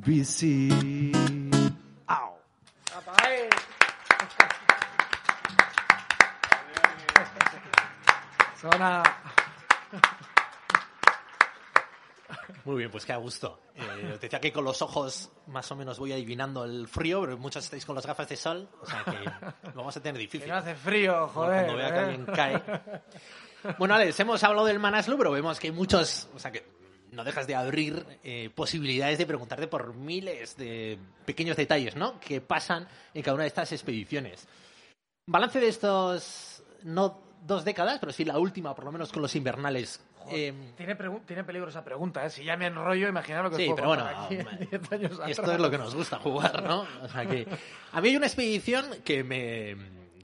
[0.05, 0.69] bizi
[2.07, 2.37] Au.
[8.59, 9.03] Zona.
[12.63, 13.61] Muy bien, pues qué a gusto.
[13.75, 17.37] Eh, os decía que con los ojos más o menos voy adivinando el frío, pero
[17.37, 20.21] muchos estáis con las gafas de sol, o sea que lo vamos a tener Que
[20.21, 20.49] difícil.
[20.49, 21.65] no hace frío, joder.
[21.65, 22.03] Cuando vea que ¿eh?
[22.03, 22.63] alguien cae.
[23.77, 26.65] Bueno, Alex, hemos hablado del Manaslu, pero vemos que hay muchos, o sea que
[27.15, 32.19] no dejas de abrir eh, posibilidades de preguntarte por miles de pequeños detalles, ¿no?
[32.19, 34.47] Que pasan en cada una de estas expediciones.
[35.27, 39.35] Balance de estos, no dos décadas, pero sí la última, por lo menos con los
[39.35, 40.03] invernales.
[40.31, 40.95] Eh, Tiene,
[41.27, 42.29] tiene peligro esa pregunta, ¿eh?
[42.31, 45.11] Si ya me enrollo, imaginar lo que Sí, pero bueno, contar aquí hombre, 10 años
[45.27, 45.55] esto atrás.
[45.55, 46.87] es lo que nos gusta jugar, ¿no?
[47.03, 47.47] O sea que
[47.91, 49.75] a mí hay una expedición que me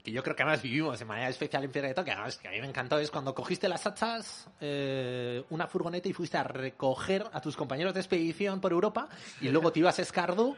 [0.02, 2.48] que yo creo que además vivimos de manera especial en Piedra de Toque, además que
[2.48, 6.42] a mí me encantó es cuando cogiste las hachas, eh, una furgoneta y fuiste a
[6.44, 9.08] recoger a tus compañeros de expedición por Europa
[9.40, 10.56] y luego te ibas a Escardú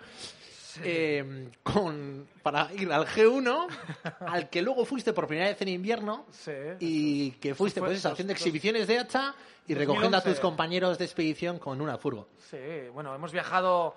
[0.82, 3.66] eh, con, para ir al G1,
[4.26, 6.50] al que luego fuiste por primera vez en invierno Sí.
[6.80, 9.34] y que fuiste pues dos- haciendo exhibiciones de hacha
[9.68, 10.30] y recogiendo a 2011.
[10.30, 12.28] tus compañeros de expedición con una furgo.
[12.50, 12.56] Sí,
[12.92, 13.94] bueno, hemos viajado.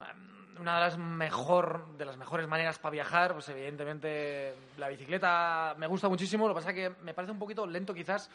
[0.00, 5.74] em, Una de las mejor, de las mejores maneras para viajar, pues evidentemente la bicicleta
[5.76, 6.48] me gusta muchísimo.
[6.48, 8.30] Lo que pasa es que me parece un poquito lento quizás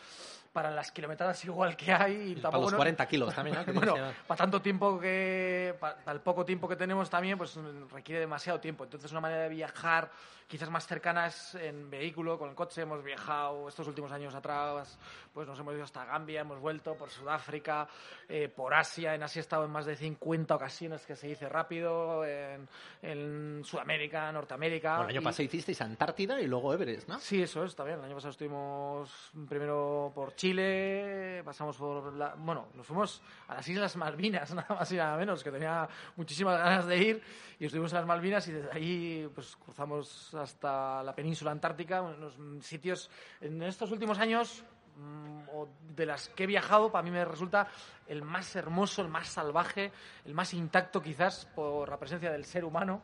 [0.51, 2.31] para las kilometradas igual que hay.
[2.31, 3.73] Y Para tampoco los no- 40 kilos también, ¿no?
[3.73, 3.95] Bueno,
[4.27, 7.57] para tanto tiempo que, para, el poco tiempo que tenemos también, pues
[7.91, 8.83] requiere demasiado tiempo.
[8.83, 10.11] Entonces, una manera de viajar
[10.47, 12.81] quizás más cercana es en vehículo, con el coche.
[12.81, 14.99] Hemos viajado estos últimos años atrás,
[15.33, 17.87] pues nos hemos ido hasta Gambia, hemos vuelto por Sudáfrica,
[18.27, 19.15] eh, por Asia.
[19.15, 22.67] En Asia he estado en más de 50 ocasiones, que se dice rápido, en,
[23.01, 24.97] en Sudamérica, Norteamérica.
[24.97, 27.17] Bueno, el año y- pasado hicisteis Antártida y luego Everest, ¿no?
[27.19, 27.99] Sí, eso es, también.
[27.99, 32.33] El año pasado estuvimos primero por Chile, pasamos por la...
[32.33, 36.57] Bueno, nos fuimos a las Islas Malvinas, nada más y nada menos, que tenía muchísimas
[36.57, 37.23] ganas de ir,
[37.59, 42.33] y estuvimos en las Malvinas y desde ahí pues cruzamos hasta la península antártica, unos
[42.65, 44.63] sitios en estos últimos años
[44.97, 47.67] mm, o de las que he viajado, para mí me resulta
[48.07, 49.91] el más hermoso, el más salvaje,
[50.25, 53.03] el más intacto quizás por la presencia del ser humano.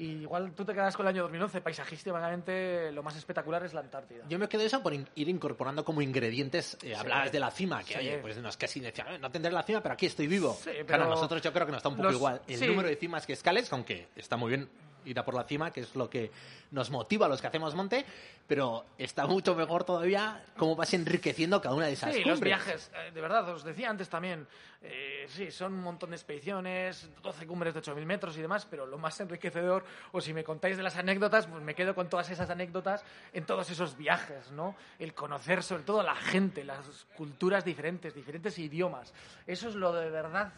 [0.00, 3.80] Y igual tú te quedas con el año 2011, paisajísticamente lo más espectacular es la
[3.80, 4.24] Antártida.
[4.28, 6.78] Yo me quedé eso por in- ir incorporando como ingredientes.
[6.82, 7.98] eh, hablabas de la cima, que Sí.
[7.98, 10.56] oye, pues no es casi decía, "Eh, no tendré la cima, pero aquí estoy vivo.
[10.62, 12.40] Sí, Claro, nosotros yo creo que nos está un poco los- igual.
[12.46, 14.68] El número de cimas que escales, aunque está muy bien
[15.08, 16.30] ir a por la cima, que es lo que
[16.70, 18.04] nos motiva a los que hacemos monte,
[18.46, 22.42] pero está mucho mejor todavía cómo vas enriqueciendo cada una de esas Sí, los cumbres.
[22.64, 24.46] viajes, eh, de verdad, os decía antes también,
[24.82, 28.86] eh, sí, son un montón de expediciones, 12 cumbres de 8.000 metros y demás, pero
[28.86, 32.30] lo más enriquecedor, o si me contáis de las anécdotas, pues me quedo con todas
[32.30, 34.76] esas anécdotas en todos esos viajes, ¿no?
[34.98, 39.12] El conocer sobre todo la gente, las culturas diferentes, diferentes idiomas.
[39.46, 40.52] Eso es lo de verdad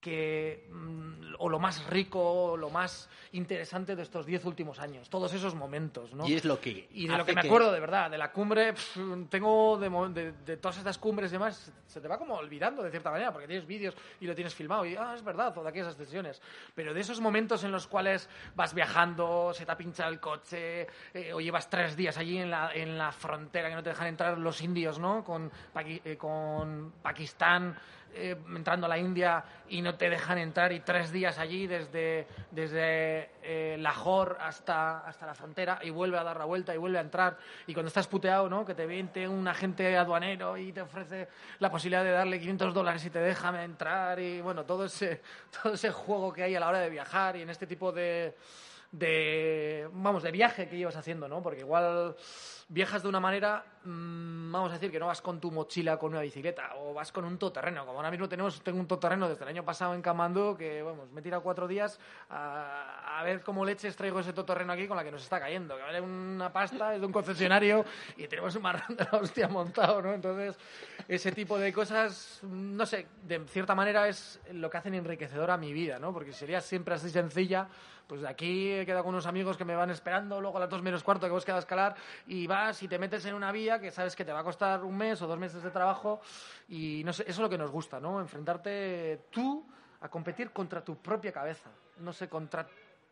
[0.00, 1.15] que mm,
[1.46, 5.54] o lo más rico, o lo más interesante de estos 10 últimos años, todos esos
[5.54, 6.26] momentos, ¿no?
[6.26, 6.88] Y es lo que.
[6.92, 10.32] Y de lo que me acuerdo, de verdad, de la cumbre, pf, tengo de, de,
[10.44, 13.46] de todas estas cumbres y demás, se te va como olvidando de cierta manera, porque
[13.46, 16.42] tienes vídeos y lo tienes filmado y, ah, es verdad, todas aquellas sesiones.
[16.74, 20.88] Pero de esos momentos en los cuales vas viajando, se te ha pinchado el coche,
[21.14, 24.08] eh, o llevas tres días allí en la, en la frontera que no te dejan
[24.08, 25.22] entrar los indios, ¿no?
[25.22, 27.76] Con, eh, con Pakistán,
[28.16, 32.26] eh, entrando a la India y no te dejan entrar y tres días allí desde,
[32.50, 36.98] desde eh, Lahore hasta, hasta la frontera y vuelve a dar la vuelta y vuelve
[36.98, 38.64] a entrar y cuando estás puteado, ¿no?
[38.64, 43.04] Que te viene un agente aduanero y te ofrece la posibilidad de darle 500 dólares
[43.04, 45.20] y te deja entrar y bueno, todo ese,
[45.62, 48.34] todo ese juego que hay a la hora de viajar y en este tipo de
[48.98, 52.16] de vamos de viaje que llevas haciendo no porque igual
[52.68, 56.12] viajas de una manera mm, vamos a decir que no vas con tu mochila con
[56.12, 57.86] una bicicleta o vas con un todoterreno.
[57.86, 61.10] Como ahora mismo tenemos tengo un todoterreno desde el año pasado en Camandú que vamos
[61.12, 64.96] me he tirado cuatro días a, a ver cómo leches traigo ese todoterreno aquí con
[64.96, 67.84] la que nos está cayendo que vale una pasta es de un concesionario
[68.16, 70.58] y tenemos un marrón de la hostia montado no entonces
[71.06, 75.56] ese tipo de cosas no sé de cierta manera es lo que hacen enriquecedor a
[75.56, 77.68] mi vida no porque sería siempre así sencilla
[78.06, 80.70] pues de aquí he quedado con unos amigos que me van esperando, luego a las
[80.70, 83.52] dos menos cuarto que vos quedas a escalar y vas y te metes en una
[83.52, 86.20] vía que sabes que te va a costar un mes o dos meses de trabajo
[86.68, 88.20] y no sé, eso es lo que nos gusta, ¿no?
[88.20, 89.66] Enfrentarte tú
[90.00, 92.66] a competir contra tu propia cabeza, no sé, contra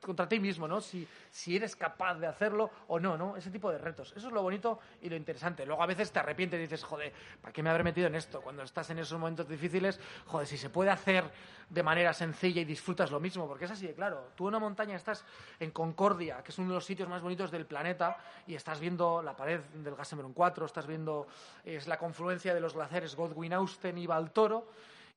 [0.05, 0.81] contra ti mismo, ¿no?
[0.81, 3.37] Si, si eres capaz de hacerlo o no, ¿no?
[3.37, 4.13] Ese tipo de retos.
[4.17, 5.67] Eso es lo bonito y lo interesante.
[5.67, 8.41] Luego a veces te arrepientes y dices, joder, ¿para qué me habré metido en esto?
[8.41, 11.25] Cuando estás en esos momentos difíciles, joder, si se puede hacer
[11.69, 14.31] de manera sencilla y disfrutas lo mismo, porque es así de claro.
[14.37, 15.25] Tú en una montaña estás
[15.59, 19.23] en Concordia, que es uno de los sitios más bonitos del planeta, y estás viendo
[19.23, 21.27] la pared del Gasemeron 4, estás viendo,
[21.65, 24.67] es la confluencia de los glaciares Godwin-Austen y Baltoro,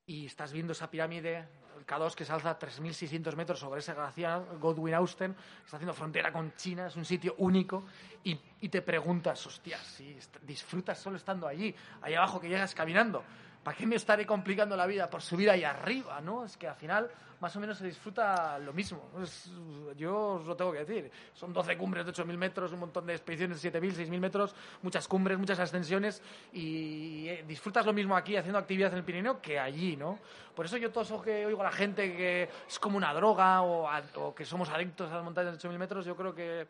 [0.08, 1.46] y estás viendo esa pirámide
[1.78, 5.94] el K2 que se alza a 3.600 metros sobre ese glaciar, Godwin Austen, está haciendo
[5.94, 7.84] frontera con China, es un sitio único,
[8.24, 8.34] y,
[8.68, 13.22] te preguntas, hostia, si disfrutas solo estando allí, ahí abajo que llegas caminando,
[13.68, 16.42] ¿para qué me estaré complicando la vida por subir ahí arriba, no?
[16.46, 19.10] Es que al final más o menos se disfruta lo mismo.
[19.22, 19.50] Es-
[19.94, 21.10] yo os lo tengo que decir.
[21.34, 25.06] Son 12 cumbres de 8.000 metros, un montón de expediciones de 7.000, 6.000 metros, muchas
[25.06, 29.58] cumbres, muchas ascensiones y eh, disfrutas lo mismo aquí haciendo actividad en el Pirineo que
[29.58, 30.18] allí, ¿no?
[30.56, 33.60] Por eso yo todo eso que oigo a la gente que es como una droga
[33.60, 36.68] o, a- o que somos adictos a las montañas de 8.000 metros, yo creo que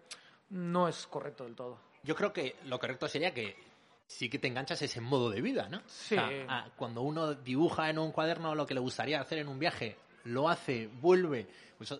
[0.50, 1.78] no es correcto del todo.
[2.02, 3.67] Yo creo que lo correcto sería que
[4.08, 5.80] sí que te enganchas ese modo de vida, ¿no?
[5.86, 6.16] Sí.
[6.16, 9.48] O sea, a- cuando uno dibuja en un cuaderno lo que le gustaría hacer en
[9.48, 11.94] un viaje, lo hace, vuelve, pues,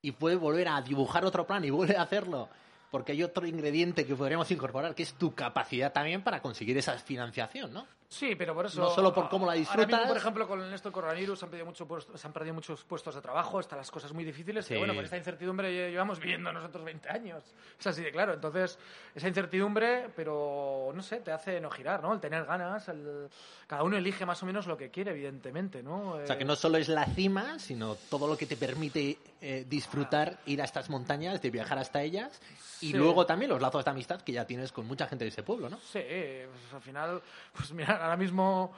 [0.00, 2.48] y puede volver a dibujar otro plan y vuelve a hacerlo.
[2.90, 6.96] Porque hay otro ingrediente que podríamos incorporar, que es tu capacidad también para conseguir esa
[6.98, 7.86] financiación, ¿no?
[8.12, 8.80] Sí, pero por eso.
[8.80, 10.08] No solo por cómo la Ahora mismo, disfrutas.
[10.08, 12.82] por ejemplo, con esto del coronavirus se han, perdido mucho puesto- se han perdido muchos
[12.82, 14.64] puestos de trabajo, están las cosas muy difíciles.
[14.64, 14.70] Sí.
[14.70, 17.44] Pero bueno, con esta incertidumbre lle- llevamos viviendo nosotros 20 años.
[17.78, 18.34] Es así de claro.
[18.34, 18.80] Entonces,
[19.14, 22.12] esa incertidumbre, pero no sé, te hace no girar, ¿no?
[22.12, 22.88] El tener ganas.
[22.88, 23.28] el-
[23.68, 26.14] Cada uno elige más o menos lo que quiere, evidentemente, ¿no?
[26.14, 29.18] O sea, Eh, que no solo es la cima, sino todo lo que te permite
[29.42, 32.42] eh, disfrutar, ir a estas montañas, de viajar hasta ellas,
[32.82, 32.92] y Sí.
[32.92, 35.70] luego también los lazos de amistad que ya tienes con mucha gente de ese pueblo,
[35.70, 35.78] ¿no?
[35.78, 37.22] Sí, pues al final,
[37.56, 38.72] pues mira, ahora mismo,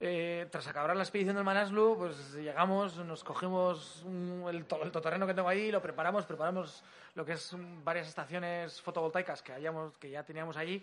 [0.00, 4.90] eh, tras acabar la expedición del Manaslu, pues llegamos, nos cogimos un- el, to- el
[4.90, 6.82] todoterreno que tengo ahí, lo preparamos, preparamos
[7.14, 10.82] lo que es un- varias estaciones fotovoltaicas que, hayamos, que ya teníamos allí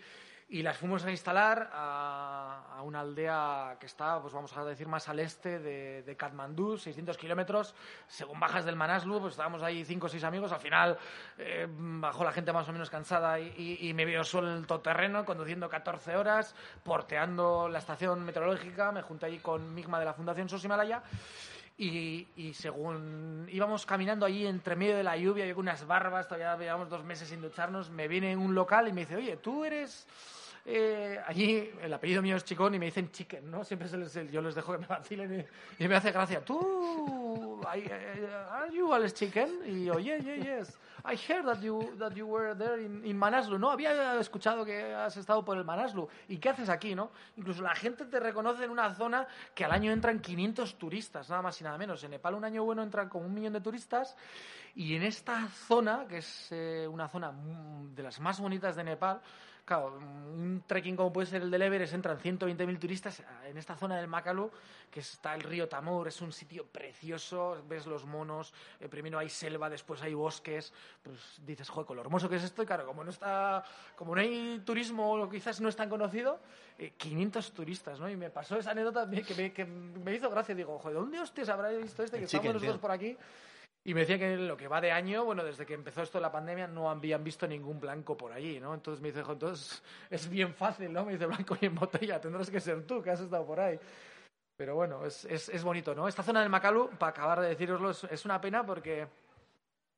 [0.52, 5.08] y las fuimos a instalar a, una aldea que está, pues vamos a decir, más
[5.08, 7.74] al este de, Katmandú, 600 kilómetros.
[8.06, 10.52] Según bajas del Manaslu, pues estábamos ahí cinco o seis amigos.
[10.52, 10.98] Al final
[11.38, 15.24] eh, bajó la gente más o menos cansada y, me vio solo en el todoterreno,
[15.24, 18.92] conduciendo 14 horas, porteando la estación meteorológica.
[18.92, 21.02] Me junté allí con Migma de la Fundación SOS Himalaya.
[21.78, 26.54] Y según íbamos caminando allí entre medio de la lluvia, yo con unas barbas, todavía
[26.58, 30.06] llevamos dos meses sin ducharnos, me viene un local y me dice, oye, tú eres...
[30.64, 33.64] eh, allí el apellido mío es Chicón y me dicen Chicken, ¿no?
[33.64, 33.88] Siempre
[34.30, 35.46] yo les dejo que me vacilen
[35.78, 36.44] y, me hace gracia.
[36.44, 39.60] ¿Tú, I- eh, are you Alex Chicken?
[39.66, 40.78] Y yo, yeah, yes.
[41.04, 43.72] I heard that you, that you were there in, in Manaslu, ¿no?
[43.72, 46.08] Había escuchado que has estado por el Manaslu.
[46.28, 47.10] ¿Y qué haces aquí, no?
[47.36, 51.42] Incluso la gente te reconoce en una zona que al año entran 500 turistas, nada
[51.42, 52.04] más y nada menos.
[52.04, 54.16] En Nepal un año bueno entran como un millón de turistas
[54.76, 58.84] y en esta zona, que es eh, una zona mm, de las más bonitas de
[58.84, 59.20] Nepal,
[59.64, 63.96] Claro, un trekking como puede ser el del Everest entran 120.000 turistas en esta zona
[63.96, 64.50] del Makalu,
[64.90, 69.28] que está el río Tamur, es un sitio precioso, ves los monos, eh, primero hay
[69.28, 70.72] selva, después hay bosques,
[71.04, 73.62] pues dices, joder, con lo hermoso que es esto, y claro, como no está,
[73.94, 76.40] como no hay turismo o quizás no es tan conocido,
[76.76, 78.10] eh, 500 turistas, ¿no?
[78.10, 81.48] Y me pasó esa anécdota que me, que me hizo gracia, digo, joder, ¿dónde hostias
[81.48, 83.16] habrá visto este que estamos nosotros por aquí?
[83.84, 86.30] Y me decía que lo que va de año, bueno, desde que empezó esto la
[86.30, 88.74] pandemia, no habían visto ningún blanco por allí, ¿no?
[88.74, 91.04] Entonces me dice, "Jo, entonces es bien fácil, ¿no?
[91.04, 93.78] Me dice, blanco y en botella, tendrás que ser tú, que has estado por ahí.
[94.56, 96.06] Pero bueno, es, es, es bonito, ¿no?
[96.06, 99.08] Esta zona del Macalu, para acabar de deciroslo, es una pena porque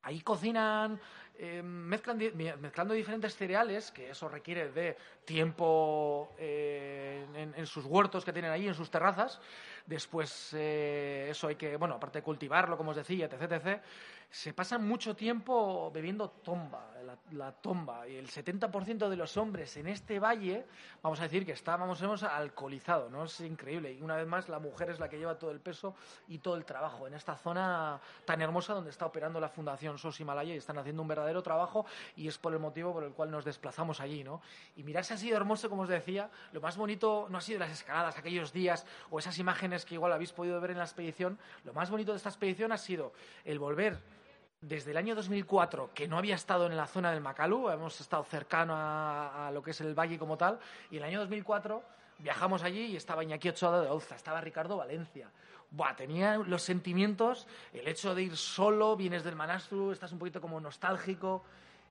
[0.05, 0.99] ahí cocinan,
[1.37, 4.95] eh, mezclando diferentes cereales, que eso requiere de
[5.25, 9.39] tiempo eh, en, sus huertos que tienen ahí, en sus terrazas.
[9.85, 13.81] Después, eh, eso hay que, bueno, aparte de cultivarlo, como os decía, etc, etc,
[14.29, 18.07] se pasan mucho tiempo bebiendo tomba, la, la tomba.
[18.07, 20.65] Y el 70% de los hombres en este valle,
[21.01, 23.25] vamos a decir que está, vamos decir, alcoholizado, ¿no?
[23.25, 23.93] Es increíble.
[23.93, 25.95] Y una vez más, la mujer es la que lleva todo el peso
[26.27, 30.19] y todo el trabajo en esta zona tan hermosa donde está operando la Fundación SOS
[30.19, 33.31] Himalaya y están haciendo un verdadero trabajo y es por el motivo por el cual
[33.31, 34.41] nos desplazamos allí, ¿no?
[34.75, 37.59] Y mirad si ha sido hermoso, como os decía, lo más bonito no ha sido
[37.59, 41.37] las escaladas, aquellos días o esas imágenes que igual habéis podido ver en la expedición,
[41.63, 43.13] lo más bonito de esta expedición ha sido
[43.43, 43.99] el volver
[44.67, 48.23] desde el año 2004, que no había estado en la zona del Macalu, hemos estado
[48.23, 51.83] cercano a, a lo que es el valle como tal, y el año 2004
[52.19, 55.29] viajamos allí y estaba Iñaki Ochoa de Auza, estaba Ricardo Valencia.
[55.69, 60.41] Buah, tenía los sentimientos, el hecho de ir solo, vienes del Manastru, estás un poquito
[60.41, 61.43] como nostálgico,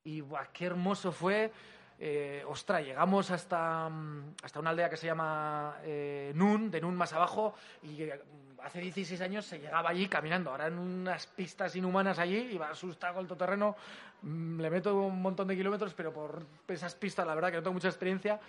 [0.04, 1.52] y buah, qué hermoso fue.
[1.98, 6.96] Eh, ostras, llegamos hasta, mm, hasta una aldea que se llama eh, Nun, de Nun
[6.96, 8.20] más abajo, y eh,
[8.62, 10.50] hace 16 años se llegaba allí caminando.
[10.50, 13.76] Ahora en unas pistas inhumanas allí, iba asustado el todoterreno,
[14.22, 17.62] mm, le meto un montón de kilómetros, pero por esas pistas la verdad que no
[17.62, 18.40] tengo mucha experiencia.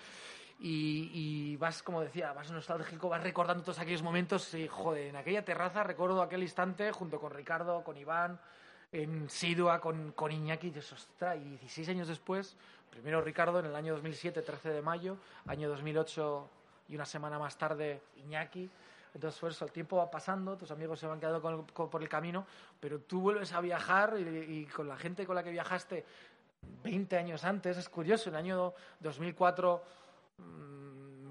[0.58, 4.54] Y, y vas, como decía, vas nostálgico, vas recordando todos aquellos momentos.
[4.54, 8.40] Y, joder, en aquella terraza recuerdo aquel instante junto con Ricardo, con Iván,
[9.02, 10.72] en Sidua, con, con Iñaki.
[10.76, 12.56] Y ostras, y 16 años después,
[12.90, 15.18] primero Ricardo en el año 2007, 13 de mayo,
[15.48, 16.50] año 2008
[16.90, 18.70] y una semana más tarde Iñaki.
[19.14, 22.46] Entonces, por eso el tiempo va pasando, tus amigos se van quedando por el camino,
[22.80, 26.06] pero tú vuelves a viajar y con la gente con la que viajaste
[26.84, 29.84] 20 años antes, es curioso, en el año 2004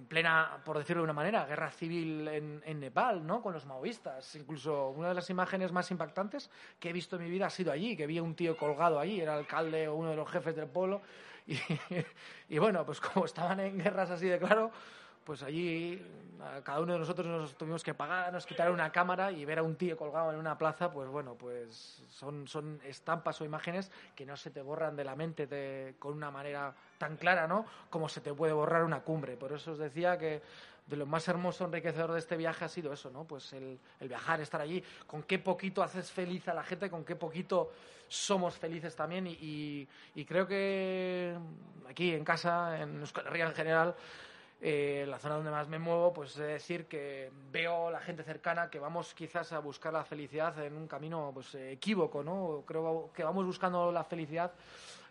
[0.08, 3.42] plena, por decirlo de una manera, guerra civil en, en Nepal, ¿no?
[3.42, 4.34] Con los maoístas.
[4.36, 7.72] Incluso una de las imágenes más impactantes que he visto en mi vida ha sido
[7.72, 10.56] allí, que vi a un tío colgado allí, era alcalde o uno de los jefes
[10.56, 11.02] del pueblo.
[11.46, 11.58] Y,
[12.48, 14.70] y bueno, pues como estaban en guerras así de claro,
[15.24, 16.00] pues allí
[16.62, 19.62] cada uno de nosotros nos tuvimos que pagar, nos quitaron una cámara y ver a
[19.62, 24.26] un tío colgado en una plaza, pues bueno, pues son, son estampas o imágenes que
[24.26, 27.64] no se te borran de la mente de- con una manera tan clara, ¿no?
[27.88, 29.36] Como se te puede borrar una cumbre.
[29.36, 30.42] Por eso os decía que
[30.86, 33.24] de lo más hermoso, enriquecedor de este viaje ha sido eso, ¿no?
[33.24, 37.06] Pues el, el viajar, estar allí, con qué poquito haces feliz a la gente, con
[37.06, 37.72] qué poquito
[38.06, 41.34] somos felices también y, y- y creo que
[41.88, 43.94] aquí en casa, en Euskal Herria en general,
[44.60, 48.70] eh, la zona donde más me muevo, pues de decir que veo la gente cercana
[48.70, 52.64] que vamos quizás a buscar la felicidad en un camino pues eh, equívoco, ¿no?
[52.66, 54.52] Creo que vamos buscando la felicidad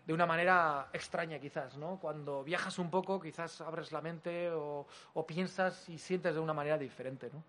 [0.06, 1.98] de una manera extraña quizás, ¿no?
[2.00, 6.54] Cuando viajas un poco, quizás abres la mente o, o piensas y sientes de una
[6.54, 7.44] manera diferente, ¿no?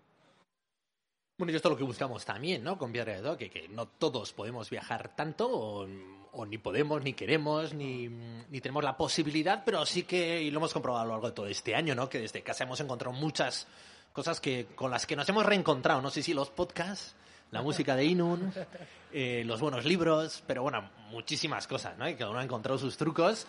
[1.37, 2.77] Bueno, y esto es lo que buscamos también, ¿no?
[2.77, 5.87] Con Piedra de Toque, que no todos podemos viajar tanto, o,
[6.35, 10.59] o ni podemos, ni queremos, ni, ni tenemos la posibilidad, pero sí que, y lo
[10.59, 12.09] hemos comprobado a lo largo de todo este año, ¿no?
[12.09, 13.67] Que desde casa hemos encontrado muchas
[14.11, 16.01] cosas que con las que nos hemos reencontrado.
[16.01, 17.15] No sé si los podcasts,
[17.51, 18.53] la música de Inun,
[19.13, 22.07] eh, los buenos libros, pero bueno, muchísimas cosas, ¿no?
[22.07, 23.47] Y cada uno ha encontrado sus trucos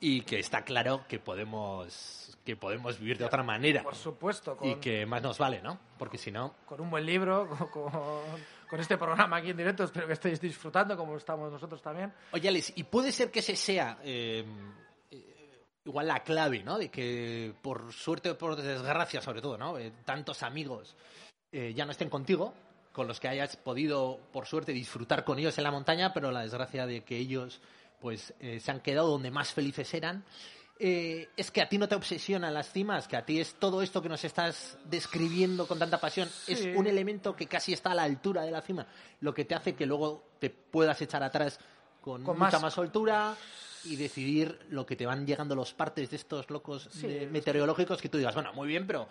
[0.00, 4.66] y que está claro que podemos que podemos vivir de otra manera Por supuesto, con,
[4.66, 5.78] y que más nos vale, ¿no?
[5.98, 7.92] Porque si no, con un buen libro, con,
[8.68, 12.12] con- este programa aquí en directo, espero que estéis disfrutando como estamos nosotros también.
[12.32, 14.44] Oye, Alex, y puede ser que ese sea eh,
[15.10, 16.78] eh, igual la clave, ¿no?
[16.78, 19.78] De que por suerte o por desgracia, sobre todo, ¿no?
[19.78, 20.96] Eh, tantos amigos
[21.52, 22.54] eh, ya no estén contigo,
[22.92, 26.42] con los que hayas podido, por suerte, disfrutar con ellos en la montaña, pero la
[26.42, 27.60] desgracia de que ellos,
[28.00, 30.24] pues, se han quedado donde más felices eran.
[30.80, 33.82] Eh, es que a ti no te obsesionan las cimas, que a ti es todo
[33.82, 37.94] esto que nos estás describiendo con tanta pasión, es un elemento que casi está a
[37.96, 38.86] la altura de la cima,
[39.20, 41.58] lo que te hace que luego te puedas echar atrás
[42.00, 43.34] con, Con mucha más- más soltura
[43.84, 47.08] y decidir lo que te van llegando los partes de estos locos Sí.
[47.08, 49.08] de- meteorológicos que tú digas, bueno, muy bien, pero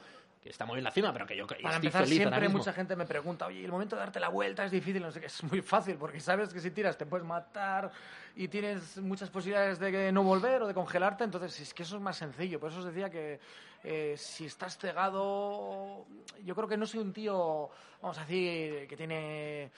[0.47, 2.49] que está muy bien la cima, pero que yo que Para estoy empezar, feliz siempre
[2.49, 5.19] mucha gente me pregunta, oye, el momento de darte la vuelta es difícil, no sé
[5.19, 7.91] qué, es muy fácil, porque sabes que si tiras te puedes matar
[8.35, 11.97] y tienes muchas posibilidades de que no volver o de congelarte, entonces es que eso
[11.97, 12.59] es más sencillo.
[12.59, 13.39] Por eso os decía que
[13.83, 16.05] eh, si estás cegado,
[16.45, 17.69] yo creo que no soy un tío,
[18.01, 19.71] vamos a decir, que tiene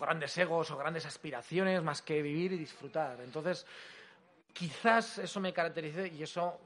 [0.00, 3.20] grandes egos o grandes aspiraciones más que vivir y disfrutar.
[3.20, 3.64] Entonces,
[4.56, 6.58] quizás eso me caracterice y eso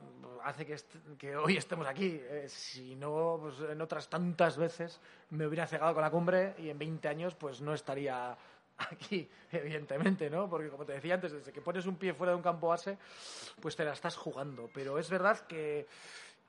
[0.44, 0.76] hace que,
[1.18, 2.20] que hoy estemos aquí.
[2.22, 6.68] Eh, si no, pues en otras tantas veces me hubiera cegado con la cumbre y
[6.68, 8.36] en 20 años pues no estaría
[8.78, 10.48] aquí, evidentemente, ¿no?
[10.48, 12.96] Porque como te decía antes, desde que pones un pie fuera de un campo base,
[13.60, 14.70] pues te la estás jugando.
[14.72, 15.88] Pero es verdad que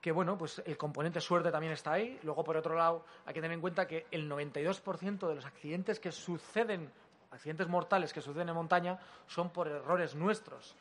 [0.00, 2.18] que bueno, pues el componente suerte también está ahí.
[2.24, 6.00] Luego, por otro lado, hay que tener en cuenta que el 92% de los accidentes
[6.00, 6.90] que suceden,
[7.30, 10.74] accidentes mortales que suceden en montaña, son por errores nuestros.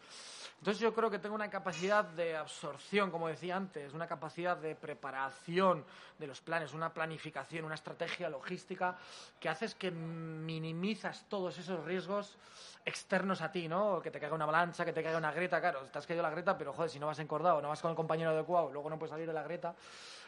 [0.61, 4.75] Entonces yo creo que tengo una capacidad de absorción, como decía antes, una capacidad de
[4.75, 5.83] preparación
[6.19, 8.95] de los planes, una planificación, una estrategia logística
[9.39, 12.37] que haces que minimizas todos esos riesgos
[12.85, 14.03] externos a ti, ¿no?
[14.03, 16.29] Que te caiga una avalancha, que te caiga una grieta, claro, te has caído la
[16.29, 18.99] grieta, pero joder, si no vas encordado, no vas con el compañero adecuado, luego no
[18.99, 19.73] puedes salir de la grieta.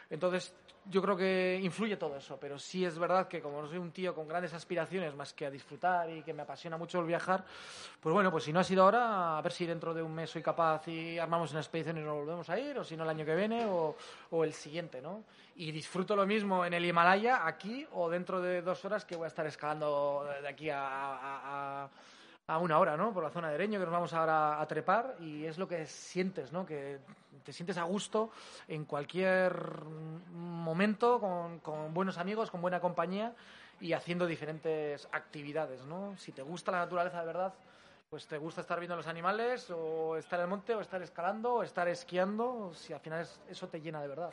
[0.10, 0.54] Entonces,
[0.86, 3.91] yo creo que influye todo eso, pero sí es verdad que como no soy un
[3.91, 7.45] tío con grandes aspiraciones más que a disfrutar y que me apasiona mucho el viajar,
[8.01, 10.30] pues bueno, pues si no ha sido ahora, a ver si dentro de un mes
[10.30, 13.10] soy capaz y armamos una expedición y nos volvemos a ir, o si no el
[13.10, 13.95] año que viene o,
[14.43, 15.24] el siguiente, ¿no?
[15.56, 19.26] Y disfruto lo mismo en el Himalaya, aquí, o dentro de dos horas que voy
[19.26, 21.89] a estar escalando de aquí a-
[22.48, 23.14] a una hora, ¿no?
[23.14, 25.86] Por la zona de Ereño, que nos vamos ahora a trepar, y es lo que
[25.86, 26.66] sientes, ¿no?
[26.66, 27.00] Que
[27.44, 28.32] te sientes a gusto
[28.68, 29.54] en cualquier
[30.32, 33.34] momento, con, con buenos amigos, con buena compañía
[33.80, 36.16] y haciendo diferentes actividades, ¿no?
[36.18, 37.54] Si te gusta la naturaleza de verdad,
[38.10, 41.56] pues te gusta estar viendo los animales, o estar en el monte, o estar escalando,
[41.56, 44.32] o estar esquiando, si al final es- eso te llena de verdad.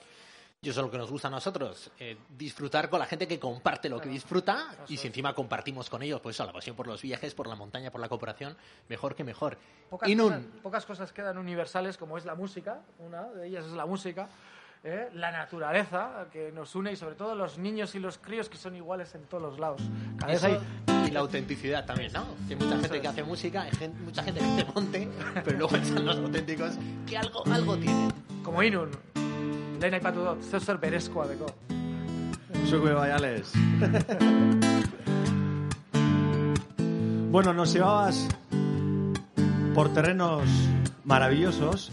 [0.62, 3.40] Y eso es lo que nos gusta a nosotros, eh, disfrutar con la gente que
[3.40, 6.86] comparte lo que disfruta y si encima compartimos con ellos, pues eso, la pasión por
[6.86, 8.54] los viajes, por la montaña, por la cooperación,
[8.86, 9.56] mejor que mejor.
[9.88, 13.72] Pocas, Inun, cosas, pocas cosas quedan universales como es la música, una de ellas es
[13.72, 14.28] la música,
[14.84, 15.08] ¿eh?
[15.14, 18.76] la naturaleza que nos une y sobre todo los niños y los críos que son
[18.76, 19.80] iguales en todos los lados.
[20.28, 20.60] Eso hay-
[21.08, 22.26] y la autenticidad también, ¿no?
[22.46, 23.00] Que hay mucha gente es.
[23.00, 25.08] que hace música, hay mucha gente que hace monte,
[25.42, 26.72] pero luego están los auténticos
[27.08, 28.12] que algo, algo tienen.
[28.44, 28.90] como Inun,
[29.80, 31.46] lehen aipatu dut, zer zer berezkoa deko.
[32.68, 33.52] Sube Vallales.
[37.30, 38.28] bueno, nos llevabas
[39.74, 40.42] por terrenos
[41.04, 41.90] maravillosos.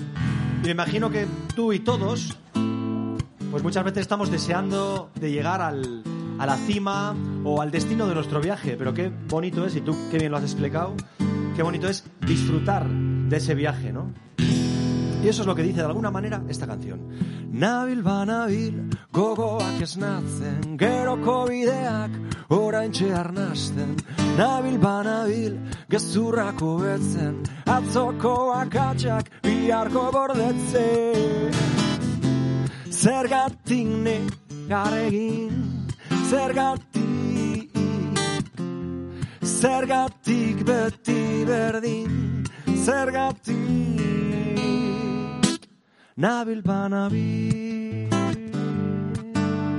[0.64, 2.38] Me imagino que tú y todos,
[3.52, 6.04] pues muchas veces estamos deseando de llegar al,
[6.40, 7.16] a la cima
[7.46, 8.76] o al destino de nuestro viaje.
[8.78, 10.94] Pero qué bonito es, y tú qué bien lo has explicado,
[11.56, 14.12] qué bonito es disfrutar de ese viaje, ¿no?
[15.28, 17.02] Y eso es lo que dice de alguna manera esta canción.
[17.52, 22.12] Nabil banabil, gogoak esnatzen, geroko bideak
[22.48, 23.98] oraintxe arnasten.
[24.38, 25.60] Nabil banabil,
[25.90, 31.52] gezurrak hobetzen, atzoko akatsak biharko gordetzen.
[32.90, 35.90] Zergatik negaregin,
[36.30, 37.78] zergatik,
[39.44, 42.46] zergatik beti berdin,
[42.86, 44.07] zergatik
[46.18, 48.10] nabil banabil.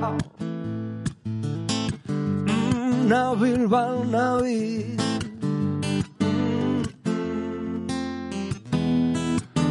[0.03, 0.15] Au.
[2.47, 4.87] Mm, nabil banabil.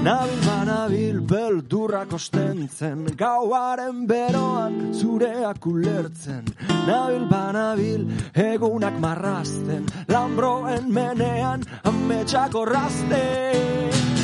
[0.07, 6.47] Nabil banabil beldurrak ostentzen Gauaren beroan zureak ulertzen
[6.87, 14.16] Nabil banabil egunak marrazten Lambroen menean ametsak orrazten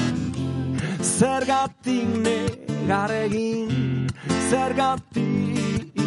[1.04, 4.08] Zergatik negar egin
[4.50, 6.00] Zergatik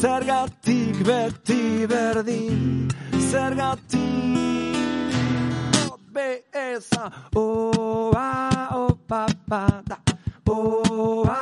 [0.00, 2.88] Zergatik beti berdin
[3.30, 4.00] Zergatik
[6.14, 9.98] Beza Oa, opa, pa, da
[10.48, 11.38] Oa,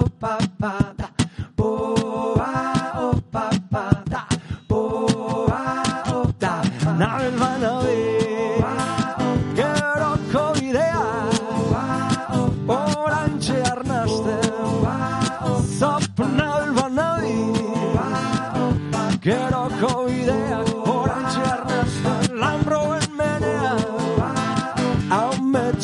[0.00, 0.89] opa, pa,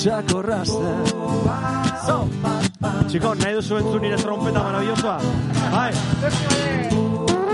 [0.06, 1.02] Aumetxak orrasten
[2.06, 2.30] Zop
[3.10, 5.18] Chicos, nahi duzu entzun nire trompeta maravillosoa?
[5.74, 7.45] Bai.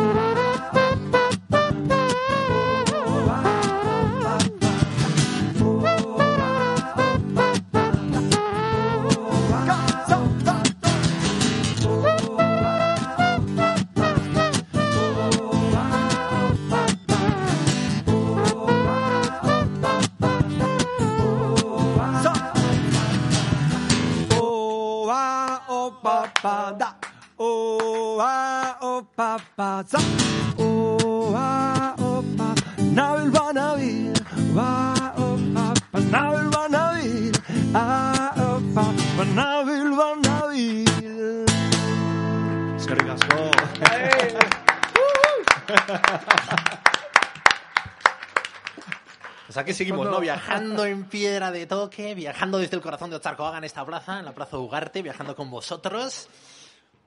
[50.52, 54.26] Viajando en piedra de toque, viajando desde el corazón de Ocharcoaga en esta plaza, en
[54.26, 56.28] la plaza Ugarte, viajando con vosotros,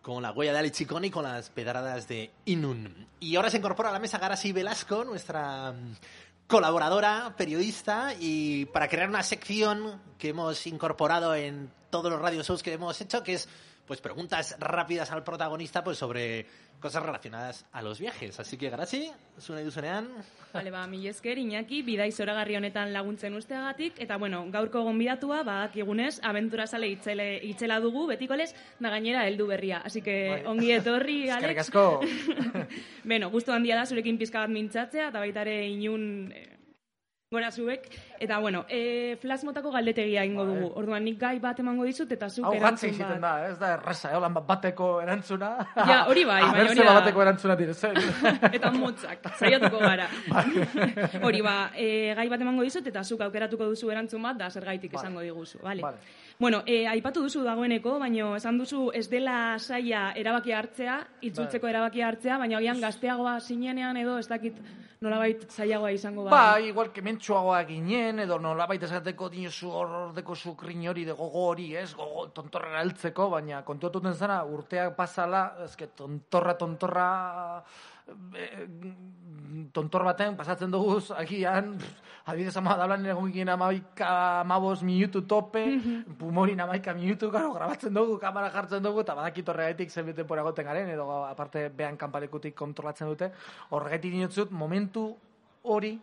[0.01, 3.07] con la huella de Ali Chicón y con las pedradas de Inun.
[3.19, 5.95] Y ahora se incorpora a la mesa Garasi Velasco, nuestra mm,
[6.47, 12.63] colaboradora, periodista, y para crear una sección que hemos incorporado en todos los radio shows
[12.63, 13.47] que hemos hecho, que es
[13.85, 16.45] pues preguntas rápidas al protagonista pues sobre
[16.79, 18.39] cosas relacionadas a los viajes.
[18.39, 20.07] Así que Garasi, zure duzunean,
[20.53, 26.21] Bale, ba, mil esker, Iñaki, bidai zoragarri honetan laguntzen usteagatik, eta bueno, gaurko gonbidatua, badakigunez,
[26.23, 29.81] aventura sale itzele, itzela dugu, betikoles, da gainera heldu berria.
[29.83, 30.43] Así que Bai.
[30.45, 31.67] ongi etorri, Eskerrik Alex.
[31.67, 31.99] asko.
[33.03, 36.31] Beno, gustu handia da zurekin pizka bat mintzatzea, eta baita ere inun
[37.35, 37.87] eh, gora zuek.
[38.19, 40.71] Eta bueno, e, flash motako galdetegia egingo dugu.
[40.79, 43.19] Orduan nik gai bat emango dizut, eta zuk Hau erantzun bat.
[43.21, 44.15] da, ez da erraza, eh?
[44.15, 45.49] Holan bat bateko erantzuna.
[45.91, 47.95] Ja, hori bai, Aber hori da- bateko erantzuna dire, zen.
[48.57, 50.07] eta motzak, saiatuko gara.
[50.31, 51.19] Bai.
[51.21, 54.93] Hori ba, e, gai bat emango dizut eta zuk aukeratuko duzu erantzun bat da zergaitik
[54.93, 55.03] Vale.
[55.03, 55.81] esango diguzu, vale?
[55.81, 55.97] Vale.
[56.37, 60.97] Bueno, e, aipatu duzu dagoeneko, baino esan duzu ez dela saia erabakia hartzea,
[61.29, 64.57] itzultzeko erabakia hartzea, baina hoian gazteagoa zinenean edo ez dakit
[64.99, 66.59] nolabait zailagoa izango Ba, ba.
[66.59, 71.47] igual que mentxuagoa ginen, edo nolabait esateko dinosu hor ordeko zu krin hori, de gogo
[71.53, 77.09] hori, ez, gogo tontorra heltzeko, baina kontuatuten zara, urteak pasala, ezke tontorra, tontorra,
[79.73, 81.75] tontor baten pasatzen dugu, agian,
[82.25, 85.63] adibidez ama dablan egon ginen amaika, amabos minutu tope,
[86.19, 90.65] pumorin amaika minutu, garo, grabatzen dugu, kamera jartzen dugu, eta badakit horregatik zenbait denbora egoten
[90.65, 93.31] garen, edo aparte behan kanpalekutik kontrolatzen dute,
[93.71, 95.07] horregatik dinotzut, momentu
[95.63, 95.95] hori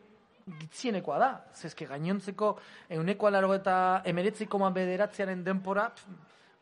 [0.42, 1.30] gitzienekoa da.
[1.54, 2.56] Zezke gainontzeko
[2.98, 6.06] euneko alaro eta emeretzi koma bederatzearen denpora, pf,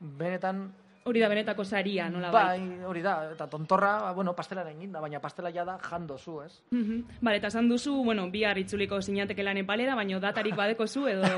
[0.01, 0.69] benetan
[1.05, 5.21] hori da benetako saria, nola Bai, hori da, eta tontorra, ba, bueno, pastelaren ginda, baina
[5.21, 6.53] pastela ja da jandozu, ez?
[6.71, 7.21] Mhm.
[7.21, 11.25] Bale, eta esan duzu, bueno, bihar itzuliko sinatekela Nepalera, baina datarik badeko zu edo...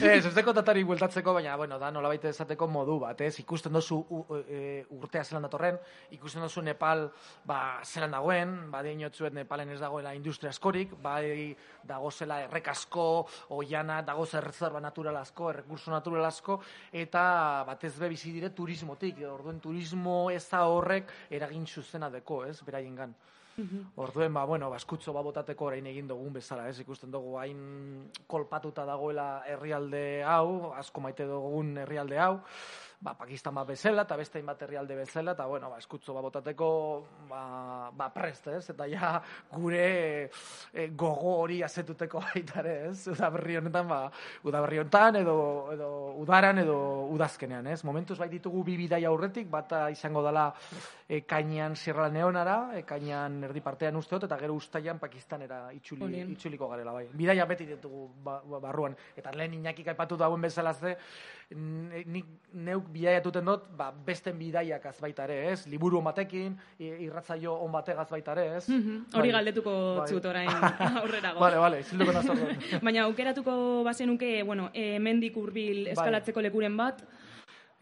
[0.00, 3.34] Ez, ez deko tatari bueltatzeko, baina, bueno, da nolabait esateko modu bat, ez?
[3.42, 5.76] Ikusten dozu u, e, urtea zelan datorren,
[6.10, 7.08] ikusten dozu Nepal,
[7.44, 11.54] ba, zelan dagoen, ba, dinotzuet Nepalen ez dagoela industria askorik, bai
[11.86, 16.60] dagozela errek asko, oiana, dagoz erreserba natural asko, errekurso natural asko,
[16.92, 18.50] eta batez be bizi dire
[19.00, 23.14] turismotik, orduen turismo eza horrek eragin zuzena deko, ez, beraiengan.
[23.96, 26.78] Orduen, ba, bueno, baskutzo ba botateko orain egin dugun bezala, ez?
[26.80, 32.40] Ikusten dugu hain kolpatuta dagoela herrialde hau, asko maite dugun herrialde hau,
[33.00, 36.68] ba, Pakistan bat bezala, eta beste hainbat herrialde bezala, eta, bueno, ba, eskutzo ba botateko,
[37.30, 38.70] ba, ba prest, ez?
[38.74, 39.14] Eta ja,
[39.56, 40.28] gure
[40.72, 43.06] e, gogo hori azetuteko baita ere, ez?
[43.08, 44.02] Udaberri honetan, ba,
[44.44, 45.36] udaberri honetan, edo,
[45.72, 45.88] edo
[46.20, 46.76] udaran, edo
[47.16, 47.80] udazkenean, ez?
[47.88, 50.50] Momentuz bai ditugu bi bidaia aurretik, bata izango dela
[51.08, 56.36] ekainean Sierra Leonara, ekainean erdi partean uste dut, eta gero ustaian Pakistanera itzuli, Onien.
[56.36, 57.08] itzuliko garela, bai.
[57.16, 58.94] Bidaia beti ditugu ba, ba- barruan.
[59.16, 60.96] Eta lehen inakik aipatu dauen bezala ze,
[61.50, 65.66] nik neuk bidaiatuten dut, ba, besten bidaiak baita ere, ez?
[65.66, 68.68] Liburu on batekin, irratzaio on bategaz baita ere, ez?
[68.68, 69.36] Mhm, Hori Bai.
[69.38, 70.06] galdetuko Bai.
[70.08, 70.48] zut orain
[71.02, 71.40] aurrerago.
[71.40, 72.46] Vale, vale, zilduko nazordu.
[72.86, 75.92] Baina aukeratuko bazenuke, bueno, e, mendik hurbil Bai.
[75.92, 77.02] eskalatzeko lekuren bat,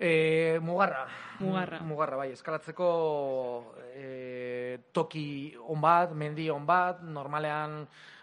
[0.00, 1.08] E, mugarra.
[1.40, 1.80] Mugarra.
[1.82, 2.28] Mugarra, bai.
[2.30, 7.80] Eskalatzeko e, toki on bat, mendi on bat, normalean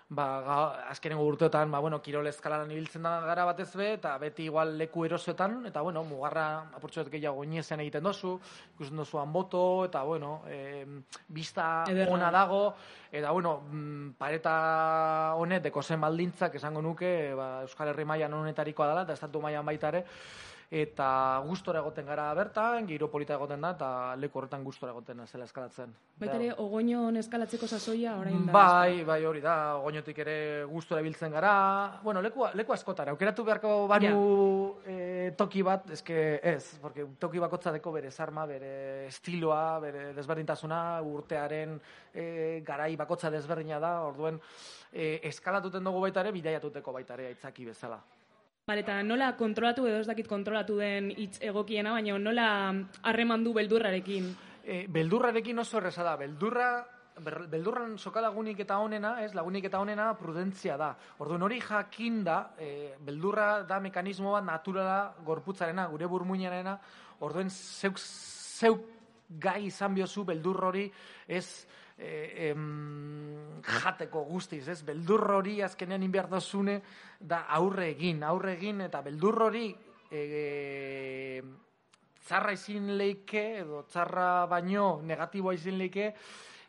[0.10, 4.76] ba, azkenengo urteotan, ba, bueno, kirol eskalaran ibiltzen da gara batez be, eta beti igual
[4.78, 6.46] leku erosoetan, eta, bueno, mugarra
[6.78, 8.36] apurtxoet gehiago iniezen egiten dozu,
[8.76, 10.86] ikusten dozu boto, eta, bueno, e,
[11.28, 12.14] bista Ederra.
[12.14, 12.76] ona dago,
[13.12, 18.88] eta, bueno, mm, pareta honet, deko zen baldintzak esango nuke, ba, Euskal Herri mailan honetarikoa
[18.88, 20.06] dela, eta estatu mailan baita ere,
[20.72, 23.90] eta gustora egoten gara bertan, giro polita egoten da, eta
[24.20, 25.94] leku horretan gustora egoten zela eskalatzen.
[26.18, 28.54] baita ere, ogoinon eskalatzeko sasoia orain da.
[28.54, 32.00] Bai, bai, hori da, goñotik ere gustora biltzen gara.
[32.04, 37.72] Bueno, leku, leku askotara, aukeratu beharko banu eh, toki bat, eske ez, porque toki bakotza
[37.76, 41.80] deko bere zarma, bere estiloa, bere desberdintasuna, urtearen
[42.14, 44.40] eh, garai bakotza desberdina da, orduen
[44.92, 48.00] eh, eskalatuten dugu baita ere, bidaiatuteko baita ere aitzaki bezala.
[48.66, 52.46] Bale, eta nola kontrolatu edo ez dakit kontrolatu den hitz egokiena, baina nola
[53.06, 54.32] harreman du beldurrarekin.
[54.66, 56.16] E, beldurrarekin oso erresa da.
[56.18, 56.70] Beldurra,
[57.52, 60.88] beldurran soka lagunik eta onena, ez, lagunik eta onena prudentzia da.
[61.22, 62.72] Orduan hori jakin da, e,
[63.06, 64.98] beldurra da mekanismo bat naturala
[65.30, 66.74] gorputzarena, gure burmuinarena,
[67.22, 68.90] orduen zeuk, zeuk
[69.30, 70.88] gai izan biozu beldur hori
[71.28, 74.82] ez e, em, jateko guztiz, ez?
[74.86, 76.82] Beldur hori azkenean inbiar dozune
[77.20, 79.70] da aurre egin, aurre egin eta beldur hori
[80.12, 81.42] e,
[82.26, 86.12] txarra izin leike, edo txarra baino negatiboa izin leike,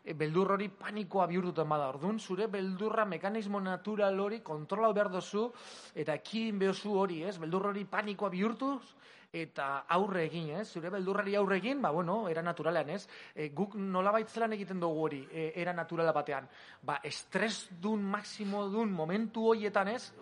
[0.03, 1.89] e, beldur hori panikoa bihurtuten bada.
[1.93, 5.49] Orduan, zure beldurra mekanismo natural hori kontrolau behar dozu,
[5.95, 7.37] eta ekidin behozu hori, ez?
[7.41, 8.95] Beldur hori panikoa bihurtuz,
[9.33, 10.67] eta aurre egin, ez?
[10.71, 13.07] Zure beldurrari aurre egin, ba, bueno, era naturalean, ez?
[13.35, 16.47] E, guk nolabait zelan egiten dugu hori, e, era naturala batean.
[16.81, 20.13] Ba, estres dun, maksimo dun, momentu horietan, ez?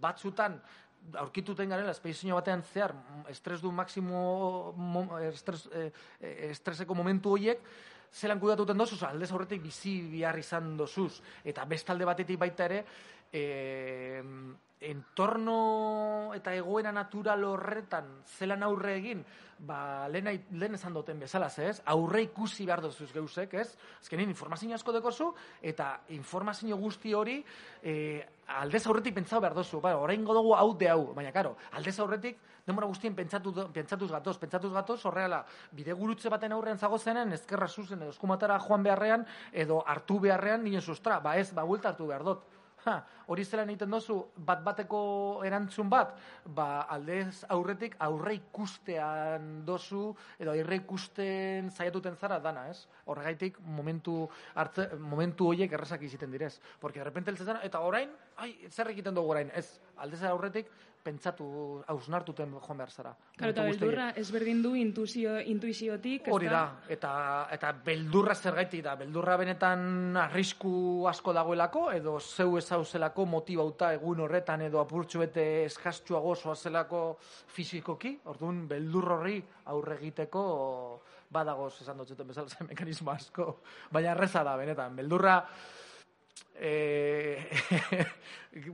[0.00, 0.60] Batzutan,
[1.20, 5.90] aurkituten garela, espedizio batean zehar, m- estres du maksimo, mo, estres, eh,
[6.20, 7.60] eh, estreseko momentu horiek,
[8.14, 12.84] zelan kudatuten dozuz, aldez aurretik bizi behar izan dozuz, eta bestalde batetik baita ere,
[13.34, 14.22] eh,
[14.84, 19.24] entorno eta egoera natural horretan zelan aurre egin,
[19.64, 20.28] ba, lehen,
[20.60, 21.80] lehen esan duten bezala, ez?
[21.90, 23.68] Aurre ikusi behar dozuz geusek, ez?
[24.02, 25.30] Azkenin informazio asko dekozu,
[25.62, 27.38] eta informazio guzti hori
[27.82, 28.24] eh,
[28.60, 29.80] aldez aurretik pentsatu behar dozu.
[29.80, 34.38] Ba, orain dugu hau de hau, baina karo, aldez aurretik denbora guztien pentsatu, pentsatuz gatoz,
[34.40, 39.26] pentsatuz gatoz, horreala, bide gurutze baten aurrean zago zenen, ezkerra zuzen edo eskumatara joan beharrean,
[39.52, 42.44] edo hartu beharrean, nien sustra, ba ez, ba buelta hartu behar dut.
[42.84, 42.98] Ha,
[43.32, 44.98] hori zelan egiten dozu, bat bateko
[45.48, 46.10] erantzun bat,
[46.44, 52.84] ba aldez aurretik aurre ikustean dozu, edo aurre ikusten zaiatuten zara dana, ez?
[53.08, 54.18] Horregaitik momentu
[54.54, 56.58] hartze, momentu horiek errazak iziten direz.
[56.80, 59.80] Porque de repente heltzen zara, eta orain, ai, zer egiten dugu orain, ez?
[59.96, 60.68] Aldez aurretik
[61.04, 61.46] pentsatu,
[61.92, 63.12] hausnartuten joan behar zara.
[63.36, 66.30] Karo, eta beldurra ezberdin du intuizio, intuiziotik.
[66.32, 67.12] Hori da, eta,
[67.54, 74.64] eta beldurra zergaitik da, beldurra benetan arrisku asko dagoelako, edo zeu ezauzelako motibauta egun horretan,
[74.68, 77.04] edo apurtxo bete eskastxuago zoazelako
[77.56, 79.38] fizikoki, orduan beldur horri
[79.72, 80.44] aurre egiteko
[81.34, 83.58] badagoz esan dut zuten bezala zen mekanismo asko,
[83.92, 85.40] baina erreza da, benetan, beldurra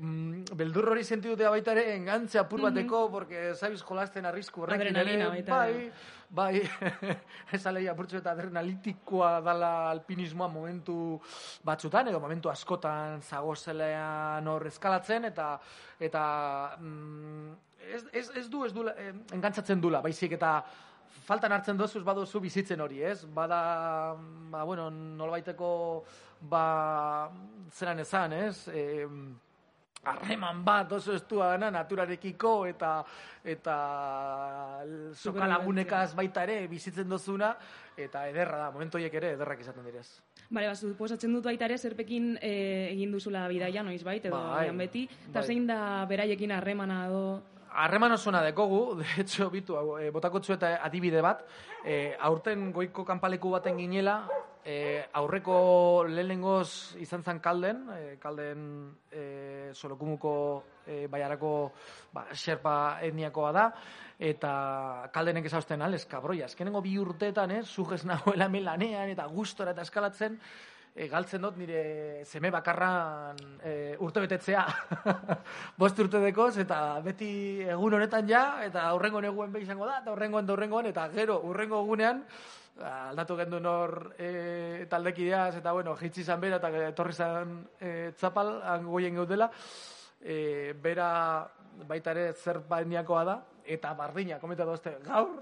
[0.01, 5.17] mm, beldur hori sentidutea baita ere engantze apur bateko, porque sabes jolasten arrisku horrekin ere,
[5.49, 5.91] bai,
[6.29, 6.63] bai,
[7.57, 11.21] esan lehi apurtxo eta adrenalitikoa dala alpinismoa momentu
[11.65, 15.55] batzutan, edo momentu askotan zagozelean hor eskalatzen, eta
[16.01, 16.23] eta
[16.79, 17.51] mm,
[17.95, 20.61] ez, ez, ez du, ez du, eh, engantzatzen dula, baizik eta
[21.27, 23.25] faltan hartzen dozu, ez baduzu bizitzen hori, ez?
[23.35, 23.61] Bada,
[24.51, 25.71] ba, bueno, nolabaiteko,
[26.51, 26.65] ba,
[27.71, 28.69] zeran ezan, ez?
[28.69, 29.07] E,
[30.03, 32.93] harreman bat oso estua dena naturarekiko eta
[33.45, 33.75] eta
[35.13, 37.53] sokalagunekaz baita ere bizitzen dozuna
[38.01, 40.07] eta ederra da, momentu horiek ere ederrak izaten direz.
[40.49, 44.71] Bale, ba, suposatzen dut baita ere zerpekin eh, egin duzula bidaia noiz bait, edo bai,
[44.77, 45.47] beti, eta bai.
[45.47, 45.81] zein da
[46.11, 47.25] beraiekin harremana edo...
[47.73, 51.45] Harreman osona dekogu, de hecho, bitu, e, botakotzu eta adibide bat,
[51.85, 54.25] e, aurten goiko kanpaleku baten ginela,
[54.65, 58.67] e, aurreko lehenengoz izan zen kalden, e, kalden
[59.11, 60.35] e, solokumuko
[60.87, 61.55] e, baiarako
[62.13, 62.75] ba, xerpa
[63.07, 63.67] etniakoa da,
[64.21, 64.53] eta
[65.15, 66.45] kaldenek ezausten al, eskabroia.
[66.51, 70.37] Azkenengo bi urteetan, eh, sujez nagoela hemen lanean, eta gustora eta eskalatzen,
[70.95, 74.65] e, galtzen dut nire seme bakarran e, urte betetzea.
[75.81, 77.31] Bost urte dekoz, eta beti
[77.67, 81.41] egun honetan ja, eta aurrengo neguen behi izango da, eta aurrengoan da aurrengoan, eta gero,
[81.49, 82.25] urrengo egunean,
[82.81, 88.13] ba, aldatu gendu nor e, taldekideaz, eta bueno, jitsi izan bera, eta etorri zan e,
[88.19, 88.57] txapal,
[88.89, 89.51] goien geudela,
[90.21, 91.11] e, bera
[91.89, 94.77] baita ere zer bainiakoa da, eta bardina, komentatu
[95.07, 95.37] gaur,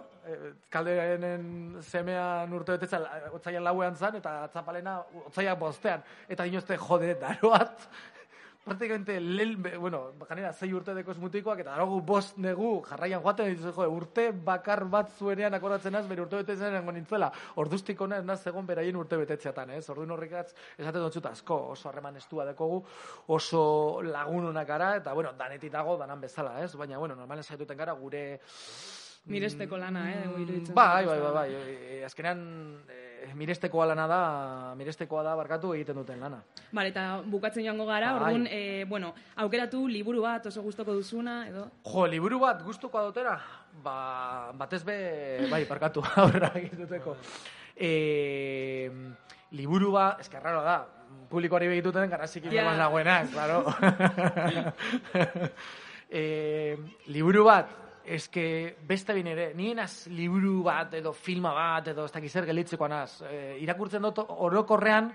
[0.70, 3.00] kaldearen semean urte betetza,
[3.32, 7.88] otzaian lauean zan, eta txapalena otzaiak bostean, eta dinozte jode, daroat,
[8.68, 13.72] praktikamente lehen, bueno, janera, zei urte dekoz mutikoak, eta darogu bost negu jarraian joaten, ditu,
[13.72, 18.40] jo, urte bakar bat zuenean akordatzen az, bere urte betetzen nengo nintzela, orduztik ez naz
[18.46, 19.88] egon beraien urte betetzeatan, ez?
[19.88, 22.82] Orduan horrikatz, esaten dut asko, oso harreman estua dekogu,
[23.26, 26.74] oso lagun onak gara, eta, bueno, danetik dago, danan bezala, ez?
[26.76, 28.40] Baina, bueno, normalen zaituten gara, gure
[29.28, 30.74] Miresteko lana, eh, dugu iruditzen.
[30.74, 31.32] Bai, bai, ez bai, da.
[31.32, 31.52] bai.
[31.52, 32.40] E, azkenean
[32.88, 34.20] e, mirestekoa lana da,
[34.78, 36.40] mirestekoa da barkatu egiten duten lana.
[36.72, 38.22] Bale, eta bukatzen joango gara, Bai.
[38.22, 41.66] orduan, eh, bueno, aukeratu liburu bat oso gustoko duzuna, edo...
[41.84, 43.36] Jo, liburu bat gustuko dutera?
[43.82, 44.96] Ba, batez be,
[45.50, 47.16] bai, barkatu, aurrera egituteko.
[47.76, 48.90] E,
[49.52, 50.80] liburu bat, eske raro da,
[51.28, 52.52] publikoari begituten garrazik Ja.
[52.62, 52.76] yeah.
[52.78, 53.64] nagoenak, claro.
[56.10, 56.76] e,
[57.12, 57.68] liburu bat,
[58.14, 59.80] eske beste bin ere, nien
[60.16, 63.20] liburu bat edo filma bat edo ez dakiz zer gelitzekoan az.
[63.22, 65.12] E, irakurtzen dut orokorrean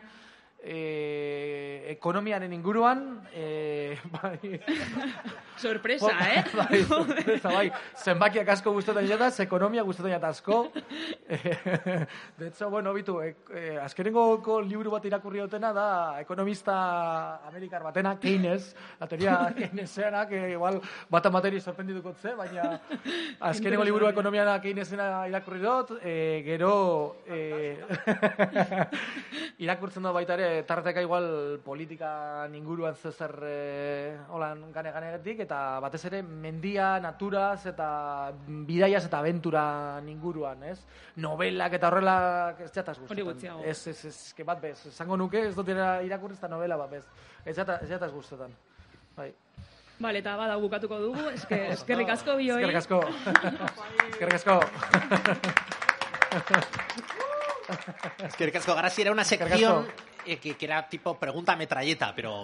[0.63, 4.59] e, ekonomiaren inguruan, e, bai,
[5.57, 6.43] Sorpresa, eh?
[6.57, 7.71] bai, sorpresa, bai.
[7.95, 10.65] Zenbakiak asko gustatzen jataz, ekonomia gustatzen jat asko.
[11.33, 12.05] Eh,
[12.37, 16.75] de hecho, bueno, bitu, eh, eh, azkenengoko liburu bat irakurri dutena da ekonomista
[17.47, 22.81] amerikar batena, Keynes, la teoria Keynesiana, que igual bat amateri sorprendituko ze, baina
[23.39, 27.79] azkenengo liburu ekonomiana Keynesena irakurri dut, eh, gero eh,
[29.63, 36.03] irakurtzen dut baita ere, tarteka igual politika inguruan zezer eh, holan gane ganegetik, eta batez
[36.05, 39.63] ere mendia, naturaz, eta bidaiaz eta aventura
[40.07, 40.77] inguruan, ez?
[41.17, 43.63] Novelak eta horrelak ez jataz gutxiago.
[43.65, 46.91] Ez, ez, ez, que bat bez, esango nuke, ez dut irakurri ez da novela bat
[46.91, 47.03] bez.
[47.45, 48.53] Ez jata- ez jataz gustatzen.
[49.17, 49.31] Bai.
[49.99, 52.61] Bale, eta bada bukatuko dugu, eske, eskerrik asko bioi.
[52.61, 53.01] Eskerrik asko.
[54.13, 54.59] Eskerrik asko.
[58.19, 59.87] Es que Casco Garasi era una sección
[60.25, 62.43] eh, que, que era tipo pregunta metralleta, pero,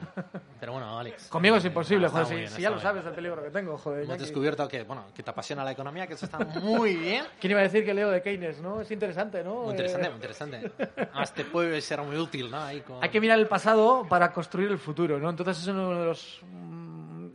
[0.59, 1.27] pero bueno, Alex.
[1.27, 3.77] Conmigo es imposible, Está joder, si, bien, si ya lo sabes el peligro que tengo,
[3.77, 4.03] joder.
[4.03, 7.25] Hemos descubierto que, bueno, que te apasiona la economía, que eso está muy bien.
[7.39, 8.81] ¿Quién iba a decir que leo de Keynes, no?
[8.81, 9.55] Es interesante, ¿no?
[9.63, 10.71] Muy Eh, interesante, muy interesante.
[10.97, 12.61] Además, te puede ser muy útil, ¿no?
[12.61, 13.03] Ahí con...
[13.03, 15.29] Hay que mirar el pasado para construir el futuro, ¿no?
[15.29, 16.89] Entonces es uno de los mm,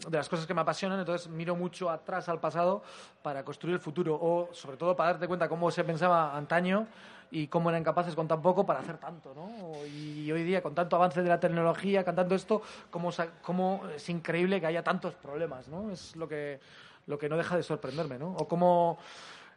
[0.09, 2.83] de las cosas que me apasionan, entonces miro mucho atrás al pasado
[3.23, 6.87] para construir el futuro o sobre todo para darte cuenta cómo se pensaba antaño
[7.31, 9.51] y cómo eran capaces con tan poco para hacer tanto, ¿no?
[9.87, 13.11] Y hoy día con tanto avance de la tecnología, con tanto esto, cómo,
[13.43, 15.91] cómo es increíble que haya tantos problemas, ¿no?
[15.91, 16.61] Es lo que
[17.07, 18.35] lo que no deja de sorprenderme, ¿no?
[18.39, 18.99] O cómo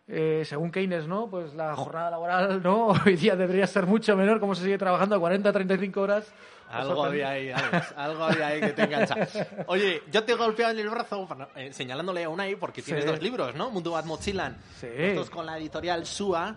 [0.09, 1.29] eh, según Keynes, ¿no?
[1.29, 2.87] Pues la jornada laboral, ¿no?
[3.05, 6.31] Hoy día debería ser mucho menor, cómo se sigue trabajando 40, 35 horas.
[6.69, 7.93] Algo había ahí, Alex.
[7.95, 9.15] Algo había ahí que te engancha.
[9.67, 13.09] Oye, yo te he golpeado en el brazo eh, señalándole a Unai porque tienes Sí.
[13.09, 13.69] dos libros, ¿no?
[13.69, 14.57] Mundo Bat Mochilan.
[14.79, 14.87] Sí.
[14.93, 16.55] Estos con la editorial SUA.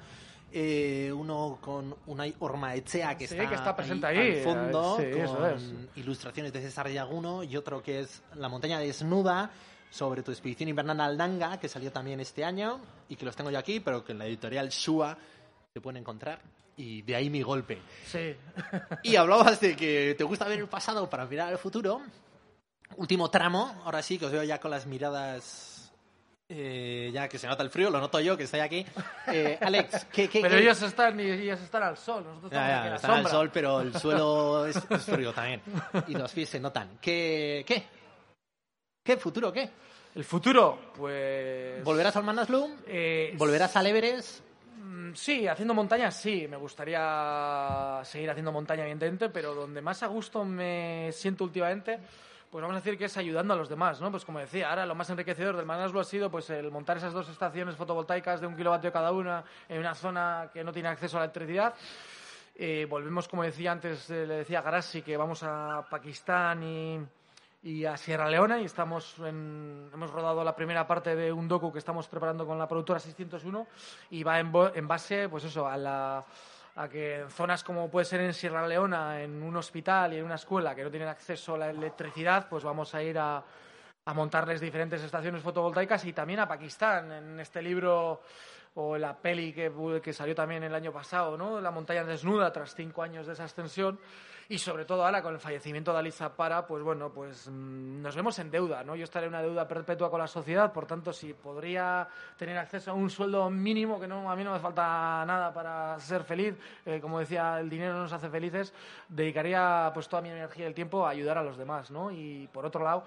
[0.53, 5.05] Eh, uno con Unai Ormaechea, que Sí, está, que está presente ahí, al fondo, sí,
[5.07, 5.63] eso con es.
[5.97, 9.51] ilustraciones de César Yaguno, y otro que es La montaña desnuda,
[9.91, 13.51] sobre tu expedición invernal a Aldanga, que salió también este año, y que los tengo
[13.51, 15.17] yo aquí, pero que en la editorial SUA
[15.73, 16.41] se pueden encontrar.
[16.77, 17.79] Y de ahí mi golpe.
[18.07, 18.35] Sí.
[19.03, 22.01] Y hablabas de que te gusta ver el pasado para mirar el futuro.
[22.97, 25.70] Último tramo, ahora sí que os veo ya con las miradas
[26.53, 28.85] Eh, ya que se nota el frío, lo noto yo que estoy aquí.
[29.29, 32.89] Eh, Alex, ¿qué, qué, Pero qué- ellos están, ellos están al sol, nosotros Ya, estamos
[32.91, 33.31] ya, están al sombra.
[33.31, 35.63] sol, pero el suelo es, es frío también.
[36.09, 36.99] Y los pies se notan.
[37.01, 37.65] ¿Qué?
[37.67, 37.85] ¿Qué?
[39.05, 39.71] ¿Qué futuro qué?
[40.15, 41.85] El futuro, pues...
[41.85, 42.79] ¿Volverás al Manaslu?
[42.87, 44.41] Eh, ¿Volverás al Everest?
[44.77, 50.09] Mm, Sí, haciendo montaña sí, me gustaría seguir haciendo montaña evidentemente, pero donde más a
[50.09, 51.99] gusto me siento últimamente,
[52.51, 54.11] pues vamos a decir que es ayudando a los demás, ¿no?
[54.11, 57.13] Pues como decía, ahora lo más enriquecedor del Manaslu ha sido pues el montar esas
[57.13, 61.17] dos estaciones fotovoltaicas de un kilovatio cada una en una zona que no tiene acceso
[61.17, 61.75] a la electricidad.
[62.57, 67.01] Eh, volvemos, como decía antes, eh, le decía a Grassi que vamos a Pakistán y,
[67.63, 71.73] y a Sierra Leona y estamos en- hemos rodado la primera parte de un docu
[71.73, 73.67] que estamos preparando con la productora 601
[74.11, 76.25] y va en, en base, pues eso, a la
[76.77, 80.25] a que en zonas como puede ser en Sierra Leona, en un hospital y en
[80.25, 83.43] una escuela que no tienen acceso a la electricidad, pues vamos a ir a,
[84.05, 87.12] a montarles diferentes estaciones fotovoltaicas y también a Pakistán.
[87.12, 88.23] En este libro
[88.75, 91.61] o la peli que, salió también el año pasado, ¿no?
[91.61, 93.99] La montaña desnuda tras cinco años de esa extensión
[94.49, 98.16] y sobre todo ahora con el fallecimiento de Ali Zapara, pues bueno, pues mm, nos
[98.16, 98.97] vemos en deuda, ¿no?
[98.97, 102.91] Yo estaré en una deuda perpetua con la sociedad, por tanto, si podría tener acceso
[102.91, 106.57] a un sueldo mínimo, que no a mí no me falta nada para ser feliz,
[106.85, 108.75] eh, como decía, el dinero no nos hace felices,
[109.09, 112.11] dedicaría pues toda mi energía y el tiempo a ayudar a los demás, ¿no?
[112.11, 113.05] Y por otro lado,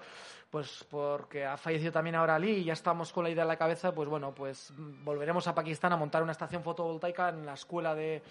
[0.54, 3.56] pues porque ha fallecido también ahora Ali y ya estamos con la idea en la
[3.56, 7.92] cabeza, pues bueno, pues volveremos a Pakistán a montar una estación fotovoltaica en la escuela
[7.92, 8.22] de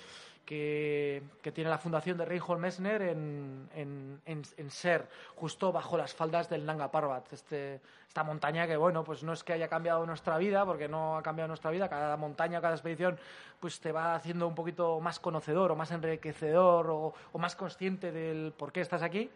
[0.45, 5.97] que, que tiene la fundación de Reinhold Messner en, en, en, en Ser, justo bajo
[5.97, 9.67] las faldas del Nanga Parbat, este, esta montaña que, bueno, pues no es que haya
[9.67, 13.19] cambiado nuestra vida, porque no ha cambiado nuestra vida, cada montaña, cada expedición,
[13.59, 18.13] pues te va haciendo un poquito más conocedor o más enriquecedor o, o más consciente
[18.13, 19.29] del por qué estás aquí.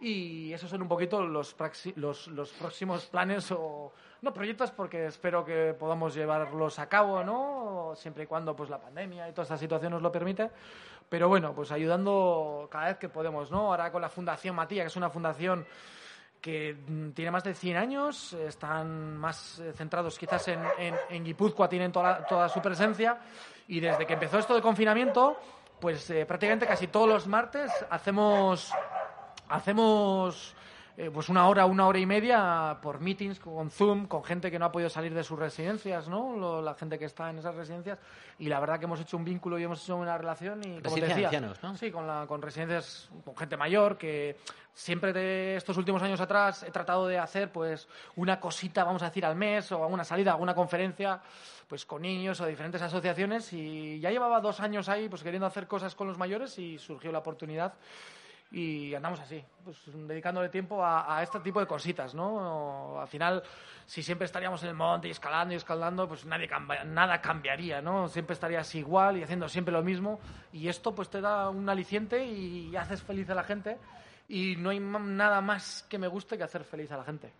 [0.00, 1.56] Y esos son un poquito los,
[1.96, 3.92] los, los próximos planes o
[4.22, 7.92] no proyectos porque espero que podamos llevarlos a cabo, ¿no?
[7.94, 10.50] Siempre y cuando pues la pandemia y toda esta situación nos lo permite.
[11.08, 13.68] Pero bueno, pues ayudando cada vez que podemos, ¿no?
[13.68, 15.66] Ahora con la Fundación Matías, que es una fundación
[16.40, 20.60] que mm, tiene más de 100 años, están más eh, centrados quizás en,
[21.08, 23.18] en, Guipúzcoa, tienen toda, toda su presencia
[23.66, 25.38] y desde que empezó esto de confinamiento,
[25.80, 28.72] pues eh, prácticamente casi todos los martes hacemos
[29.48, 30.54] hacemos
[30.96, 34.60] eh, pues una hora, una hora y media por meetings con Zoom, con gente que
[34.60, 36.36] no ha podido salir de sus residencias, ¿no?
[36.36, 37.98] Lo- la gente que está en esas residencias.
[38.38, 40.94] Y la verdad que hemos hecho un vínculo y hemos hecho una relación y, como
[40.94, 41.76] te decía, ancianos, ¿no?
[41.76, 44.36] sí, con, la, con residencias, con gente mayor, que
[44.72, 49.06] siempre de estos últimos años atrás he tratado de hacer pues una cosita, vamos a
[49.06, 51.20] decir, al mes o alguna salida, alguna conferencia
[51.68, 55.66] pues con niños o diferentes asociaciones y ya llevaba dos años ahí pues queriendo hacer
[55.66, 57.74] cosas con los mayores y surgió la oportunidad
[58.50, 63.00] y andamos así, pues dedicándole tiempo a, a este tipo de cositas, ¿no?
[63.00, 63.42] Al final,
[63.86, 66.48] si siempre estaríamos en el monte y escalando y escalando, pues nadie
[66.86, 68.08] nada cambiaría, ¿no?
[68.08, 70.20] Siempre estarías igual y haciendo siempre lo mismo
[70.52, 73.78] y esto pues te da un aliciente y haces feliz a la gente
[74.28, 77.30] y no hay nada más que me guste que hacer feliz a la gente.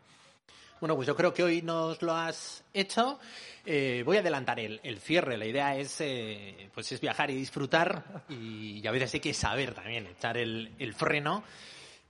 [0.85, 3.19] Bueno, pues yo creo que hoy nos lo has hecho.
[3.65, 5.39] Eh, voy a adelantar el, el cierre.
[5.39, 9.73] La idea es, eh, pues es viajar y disfrutar y, a veces hay que saber
[9.73, 11.43] también echar el, el freno.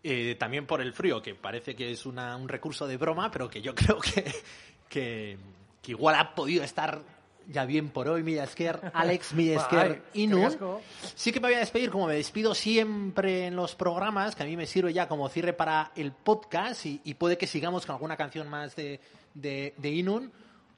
[0.02, 3.48] eh, también por el frío, que parece que es una- un recurso de broma, pero
[3.48, 4.24] que yo creo que,
[4.88, 5.38] que,
[5.80, 7.00] que igual ha podido estar
[7.48, 10.48] ya bien por hoy, Millasker, Alex Millasker Ay, Inu.
[11.14, 14.46] Sí que me voy a despedir, como me despido siempre en los programas, que a
[14.46, 17.94] mí me sirve ya como cierre para el podcast y, y puede que sigamos con
[17.94, 19.00] alguna canción más de,
[19.34, 20.32] de, de Inun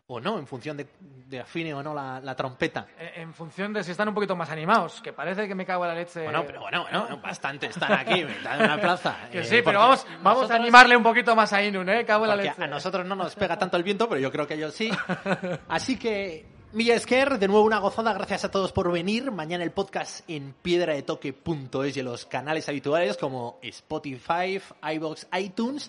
[0.08, 2.86] o no, en función de, de afine o no la, la trompeta.
[2.96, 5.84] En en función de si están un poquito más animados, que parece que me cago
[5.84, 6.22] en la leche.
[6.22, 9.16] Bueno, pero bueno, bueno, bastante están aquí, están en la plaza.
[9.32, 12.04] Que eh, sí, pero vamos, vamos a animarle un poquito más a Inun, ¿eh?
[12.04, 12.62] Cago en la leche.
[12.62, 14.90] a nosotros no nos pega tanto el viento, pero yo creo que ellos sí.
[15.68, 16.46] Así que,
[16.76, 18.12] Milla Esquer, de nuevo una gozada.
[18.12, 19.30] Gracias a todos por venir.
[19.30, 25.88] Mañana el podcast en piedradetoque.es y en los canales habituales como Spotify, iBox, iTunes.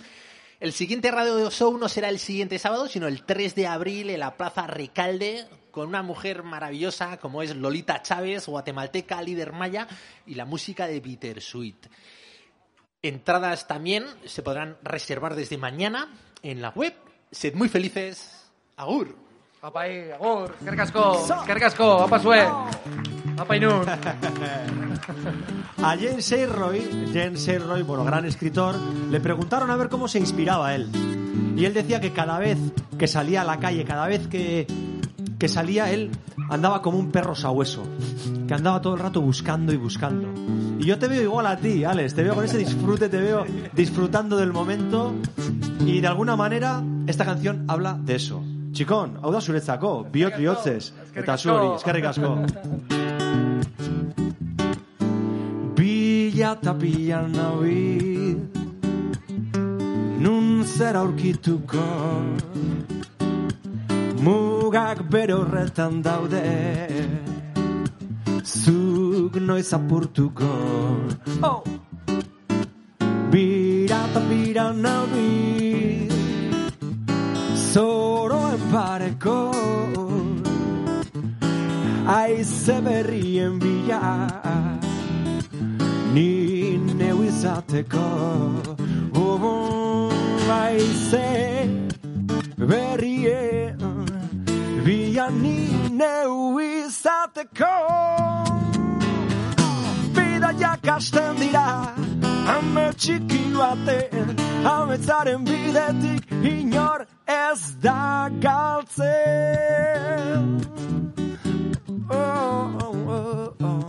[0.62, 4.22] El siguiente Radio Show no será el siguiente sábado, sino el 3 de abril en
[4.22, 9.90] la Plaza Recalde, con una mujer maravillosa como es Lolita Chávez, guatemalteca, líder maya,
[10.26, 11.86] y la música de Bittersweet.
[13.02, 16.94] Entradas también se podrán reservar desde mañana en la web.
[17.30, 18.50] Sed muy felices.
[18.78, 19.27] Agur.
[19.68, 22.40] Apai, agur, eskerrik asko, eskerrik asko, apa zue.
[23.36, 23.84] Apa Inun.
[25.84, 28.76] A James Seyroy, James Seyroy, bueno, gran escritor,
[29.12, 30.88] le preguntaron a ver cómo se inspiraba él.
[31.58, 32.58] Y él decía que cada vez
[32.98, 34.68] que salía a la calle, cada vez que,
[35.38, 36.12] que salía él,
[36.50, 37.84] andaba como un perro sabueso.
[38.48, 40.30] Que andaba todo el rato buscando y buscando.
[40.80, 42.16] Y yo te veo igual a ti, Alex.
[42.16, 43.44] Te veo con ese disfrute, te veo
[43.74, 45.14] disfrutando del momento.
[45.82, 48.42] Y de alguna manera, esta canción habla de eso.
[48.78, 50.92] Txikon, hau da zuretzako, bihot bihotzez.
[51.18, 52.36] Eta zuhori, eskerrik asko.
[55.74, 58.38] Bila eta bila nabil
[60.22, 61.86] Nun zer aurkituko
[64.22, 66.44] Mugak bere horretan daude
[68.46, 70.54] Zuk noiz apurtuko
[71.42, 71.64] oh!
[73.34, 76.14] Bira eta bira nabil
[77.72, 79.52] Zoroen pareko
[82.08, 84.28] Aize berrien bila
[86.14, 88.08] Ni neu izateko.
[89.14, 90.10] Oh,
[90.50, 91.68] Aize
[92.58, 93.78] berrien
[94.86, 97.76] Bila ni neu izateko.
[100.16, 101.68] Bida jakasten dira
[102.48, 104.32] Hame txiki baten
[104.64, 109.04] Hametzaren bidetik Inor ez da galtzen
[112.08, 112.88] oh, oh,
[113.18, 113.84] oh, oh.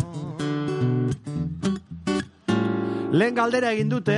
[3.13, 4.17] Lehen galdera egin dute,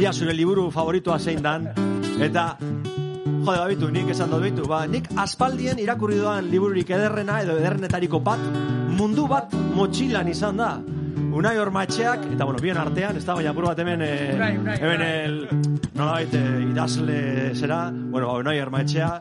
[0.00, 1.66] ia zure liburu favoritoa zein dan,
[2.24, 7.52] eta, jode, babitu, nik esan dut bitu, ba, nik aspaldien irakurri doan libururik ederrena edo
[7.60, 8.40] ederrenetariko bat,
[8.96, 10.70] mundu bat motxilan izan da.
[11.32, 14.76] Unai Ormatxeak, eta bueno, bien artean, ez da, baina apur bat hemen, eh, Unai, Unai,
[14.80, 15.10] hemen Unai.
[15.24, 15.48] el,
[15.94, 19.20] nolabait, eh, idazle zera, bueno, ba, Unai Ormatxea,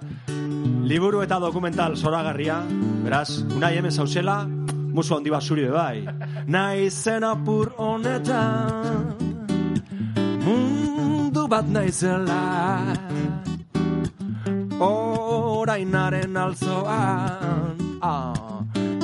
[0.87, 2.61] liburu eta dokumental zoragarria,
[3.03, 4.45] beraz, Unai hemen zauzela,
[4.91, 6.05] musu handi bat zuri bai.
[6.47, 9.15] Naizen apur honetan,
[10.45, 12.41] mundu bat naizela,
[14.81, 18.60] orainaren alzoan, ah,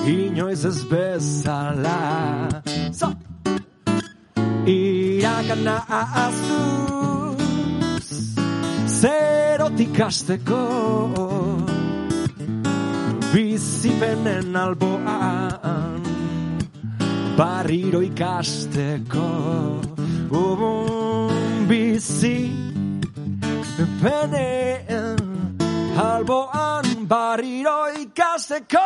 [0.07, 1.99] inoiz ez bezala.
[2.91, 3.11] So!
[4.67, 5.77] Irakana
[6.25, 8.09] azuz,
[8.99, 10.63] zerotik asteko,
[13.31, 16.03] bizipenen alboan,
[17.37, 19.29] barriro ikasteko,
[20.31, 22.51] ubun bizi,
[24.03, 25.23] penen,
[25.95, 28.85] alboan barriro ikasteko,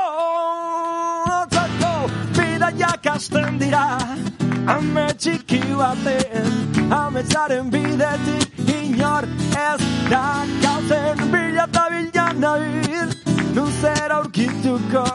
[1.37, 1.93] otzako,
[2.37, 3.85] bidaiak hasten dira,
[4.75, 6.51] ame txiki baten,
[6.99, 9.25] ametzaren bidetik, inor
[9.63, 10.23] ez da
[10.65, 13.09] gauzen, bila eta bila nabil,
[13.55, 15.05] nun zer aurkituko,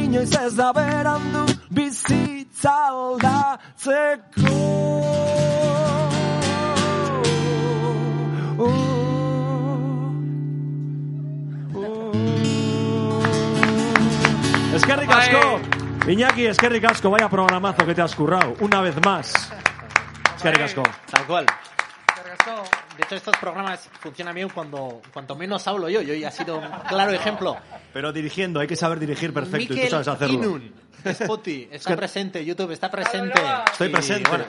[0.00, 4.54] inoiz ez da berandu, bizitza aldatzeko.
[14.74, 15.60] Eskerrik asko,
[16.08, 19.32] Iñaki, eskerrik asko, vaya programazo que te has currado, una vez más.
[20.36, 20.82] Eskerrik asko.
[21.10, 21.46] Tal cual.
[22.96, 26.00] De hecho, estos programas funcionan bien cuando cuanto menos hablo yo.
[26.02, 27.56] Y hoy ha sido un claro ejemplo.
[27.92, 30.34] Pero dirigiendo, hay que saber dirigir perfecto y tú sabes hacerlo.
[30.34, 32.44] Inun, está que- presente.
[32.44, 33.40] YouTube está presente.
[33.72, 34.28] Estoy Y, presente.
[34.28, 34.44] bueno,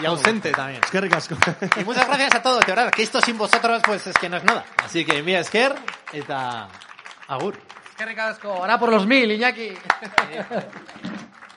[0.00, 0.80] y ausente también.
[0.84, 1.36] Eskerrik asko.
[1.80, 4.36] Y muchas gracias a todos, de verdad, que esto sin vosotros pues es que no
[4.36, 4.64] es nada.
[4.84, 5.74] Así que mira, Esker,
[6.12, 6.68] eta
[7.28, 7.58] agur.
[7.92, 8.48] Eskerrik asko.
[8.48, 9.74] Ahora por los mil, Iñaki.